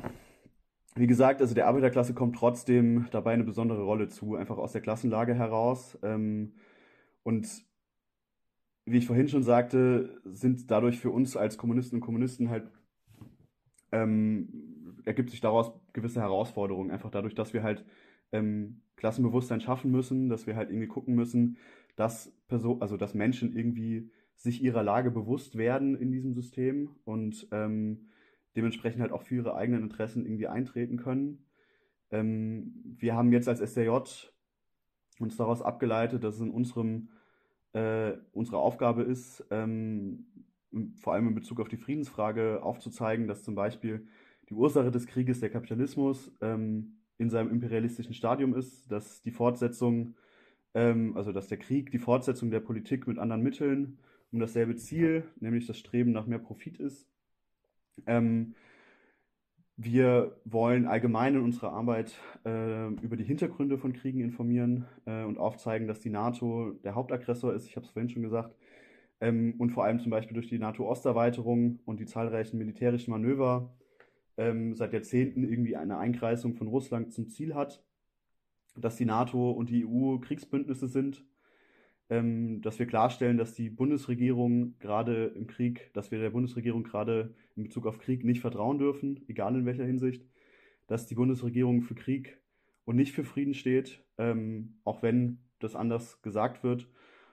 [0.95, 4.81] wie gesagt, also der Arbeiterklasse kommt trotzdem dabei eine besondere Rolle zu, einfach aus der
[4.81, 5.99] Klassenlage heraus.
[6.03, 6.55] Ähm,
[7.23, 7.47] und
[8.87, 12.71] wie ich vorhin schon sagte, sind dadurch für uns als Kommunisten und Kommunisten halt,
[13.93, 17.85] ähm, ergibt sich daraus gewisse Herausforderungen, einfach dadurch, dass wir halt
[18.33, 21.59] ähm, Klassenbewusstsein schaffen müssen, dass wir halt irgendwie gucken müssen,
[21.97, 27.49] dass Person, also dass Menschen irgendwie sich ihrer Lage bewusst werden in diesem System und
[27.51, 28.09] ähm,
[28.55, 31.45] dementsprechend halt auch für ihre eigenen Interessen irgendwie eintreten können.
[32.11, 33.91] Ähm, wir haben jetzt als SDJ
[35.19, 37.09] uns daraus abgeleitet, dass es in unserem,
[37.73, 40.27] äh, unsere Aufgabe ist, ähm,
[40.97, 44.07] vor allem in Bezug auf die Friedensfrage aufzuzeigen, dass zum Beispiel
[44.49, 50.15] die Ursache des Krieges der Kapitalismus ähm, in seinem imperialistischen Stadium ist, dass die Fortsetzung,
[50.75, 53.99] ähm, also dass der Krieg die Fortsetzung der Politik mit anderen Mitteln
[54.33, 57.09] um dasselbe Ziel, nämlich das Streben nach mehr Profit ist.
[58.07, 58.55] Ähm,
[59.77, 62.15] wir wollen allgemein in unserer Arbeit
[62.47, 67.53] äh, über die Hintergründe von Kriegen informieren äh, und aufzeigen, dass die NATO der Hauptaggressor
[67.53, 67.67] ist.
[67.67, 68.55] Ich habe es vorhin schon gesagt.
[69.21, 73.75] Ähm, und vor allem zum Beispiel durch die NATO-Osterweiterung und die zahlreichen militärischen Manöver
[74.39, 77.83] ähm, seit Jahrzehnten irgendwie eine Einkreisung von Russland zum Ziel hat,
[78.77, 81.25] dass die NATO und die EU Kriegsbündnisse sind
[82.09, 87.35] ähm, dass wir klarstellen, dass die Bundesregierung gerade im Krieg, dass wir der Bundesregierung gerade
[87.57, 90.25] in Bezug auf Krieg nicht vertrauen dürfen, egal in welcher Hinsicht,
[90.87, 92.41] dass die Bundesregierung für Krieg
[92.85, 96.89] und nicht für Frieden steht, ähm, auch wenn das anders gesagt wird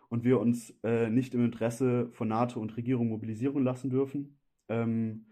[0.10, 4.38] und wir uns äh, nicht im Interesse von NATO und Regierung mobilisieren lassen dürfen,
[4.70, 5.28] ähm,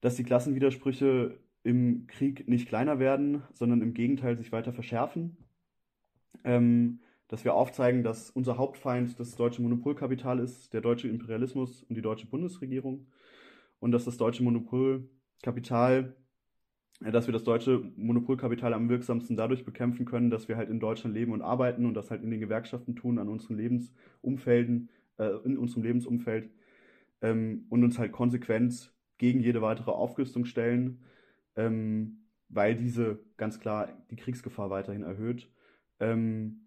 [0.00, 5.36] dass die Klassenwidersprüche im Krieg nicht kleiner werden, sondern im Gegenteil sich weiter verschärfen.
[6.44, 7.00] Ähm,
[7.32, 12.02] dass wir aufzeigen, dass unser Hauptfeind das deutsche Monopolkapital ist, der deutsche Imperialismus und die
[12.02, 13.06] deutsche Bundesregierung.
[13.80, 16.14] Und dass das deutsche Monopolkapital,
[17.02, 20.78] äh, dass wir das deutsche Monopolkapital am wirksamsten dadurch bekämpfen können, dass wir halt in
[20.78, 25.30] Deutschland leben und arbeiten und das halt in den Gewerkschaften tun, an unseren Lebensumfelden, äh,
[25.46, 26.50] in unserem Lebensumfeld
[27.22, 31.00] ähm, und uns halt konsequent gegen jede weitere Aufrüstung stellen,
[31.56, 35.50] ähm, weil diese ganz klar die Kriegsgefahr weiterhin erhöht.
[35.98, 36.58] Ähm,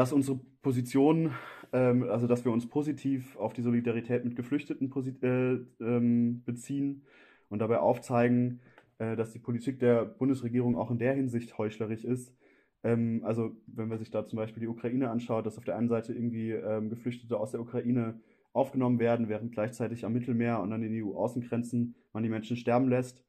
[0.00, 1.34] dass unsere Position,
[1.74, 4.90] ähm, also dass wir uns positiv auf die Solidarität mit Geflüchteten
[5.20, 7.02] äh, ähm, beziehen
[7.50, 8.62] und dabei aufzeigen,
[8.96, 12.34] äh, dass die Politik der Bundesregierung auch in der Hinsicht heuchlerisch ist.
[12.82, 15.90] Ähm, also wenn man sich da zum Beispiel die Ukraine anschaut, dass auf der einen
[15.90, 18.18] Seite irgendwie ähm, Geflüchtete aus der Ukraine
[18.54, 23.22] aufgenommen werden, während gleichzeitig am Mittelmeer und an den EU-Außengrenzen man die Menschen sterben lässt.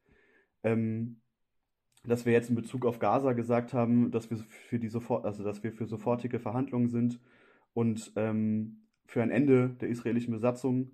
[0.64, 1.20] Ähm,
[2.04, 5.44] dass wir jetzt in Bezug auf Gaza gesagt haben, dass wir für die sofort, also
[5.44, 7.20] dass wir für sofortige Verhandlungen sind
[7.74, 10.92] und ähm, für ein Ende der israelischen Besatzung,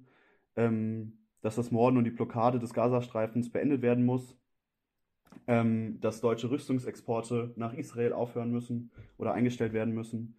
[0.56, 4.36] ähm, dass das Morden und die Blockade des Gazastreifens beendet werden muss,
[5.48, 10.36] ähm, dass deutsche Rüstungsexporte nach Israel aufhören müssen oder eingestellt werden müssen.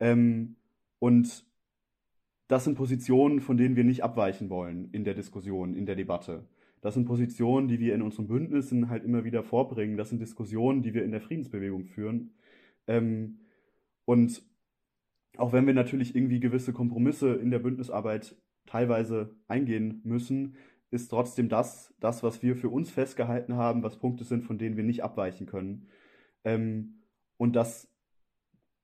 [0.00, 0.56] Ähm,
[0.98, 1.44] und
[2.48, 6.48] das sind Positionen, von denen wir nicht abweichen wollen in der Diskussion, in der Debatte.
[6.84, 9.96] Das sind Positionen, die wir in unseren Bündnissen halt immer wieder vorbringen.
[9.96, 12.34] Das sind Diskussionen, die wir in der Friedensbewegung führen.
[12.86, 13.38] Ähm,
[14.04, 14.42] und
[15.38, 20.56] auch wenn wir natürlich irgendwie gewisse Kompromisse in der Bündnisarbeit teilweise eingehen müssen,
[20.90, 24.76] ist trotzdem das, das, was wir für uns festgehalten haben, was Punkte sind, von denen
[24.76, 25.88] wir nicht abweichen können.
[26.44, 27.00] Ähm,
[27.38, 27.90] und dass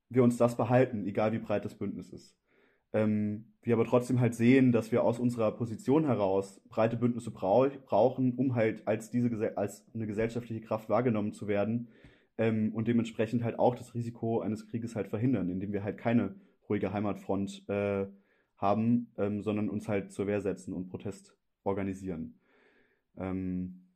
[0.08, 2.39] wir uns das behalten, egal wie breit das Bündnis ist.
[2.92, 7.68] Ähm, wir aber trotzdem halt sehen, dass wir aus unserer Position heraus breite Bündnisse brau
[7.86, 11.88] brauchen, um halt als diese als eine gesellschaftliche Kraft wahrgenommen zu werden,
[12.40, 16.34] ähm, und dementsprechend halt auch das Risiko eines Krieges halt verhindern, indem wir halt keine
[16.70, 18.06] ruhige Heimatfront äh,
[18.56, 22.40] haben, ähm, sondern uns halt zur Wehr setzen und Protest organisieren.
[23.18, 23.88] Ähm,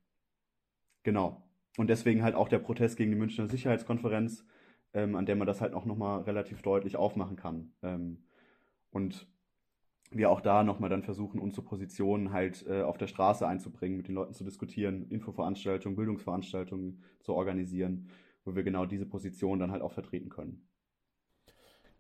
[1.05, 1.49] genau.
[1.79, 4.45] Und deswegen halt auch der Protest gegen die Münchner Sicherheitskonferenz,
[4.93, 7.73] ähm, an der man das halt auch nochmal relativ deutlich aufmachen kann.
[8.95, 9.27] Und
[10.11, 14.07] wir auch da nochmal dann versuchen, unsere Positionen halt äh, auf der Straße einzubringen, mit
[14.07, 18.09] den Leuten zu diskutieren, Infoveranstaltungen, Bildungsveranstaltungen zu organisieren,
[18.45, 20.69] wo wir genau diese Position dann halt auch vertreten können.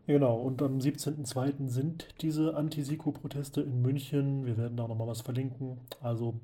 [0.07, 1.69] Genau, und am 17.02.
[1.69, 4.45] sind diese Anti-Siko-Proteste in München.
[4.45, 5.81] Wir werden da nochmal was verlinken.
[6.01, 6.41] Also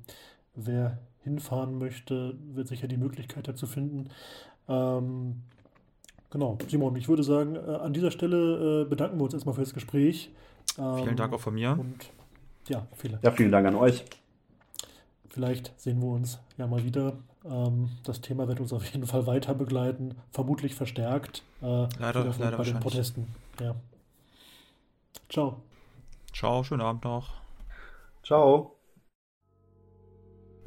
[0.55, 4.09] wer hinfahren möchte, wird sicher die Möglichkeit dazu finden.
[4.67, 5.43] Ähm,
[6.31, 9.61] genau, Simon, ich würde sagen, äh, an dieser Stelle äh, bedanken wir uns erstmal für
[9.61, 10.31] das Gespräch.
[10.79, 11.77] Ähm, vielen Dank auch von mir.
[11.79, 12.09] Und
[12.67, 13.19] ja, viele.
[13.21, 14.03] Ja, vielen Dank an euch.
[15.29, 17.13] Vielleicht sehen wir uns ja mal wieder.
[17.45, 21.43] Ähm, das Thema wird uns auf jeden Fall weiter begleiten, vermutlich verstärkt.
[21.61, 23.27] Äh, leider, leider bei den Protesten.
[23.59, 23.75] Ja.
[25.29, 25.61] Ciao.
[26.33, 27.29] Ciao, schönen Abend noch.
[28.23, 28.80] Ciao.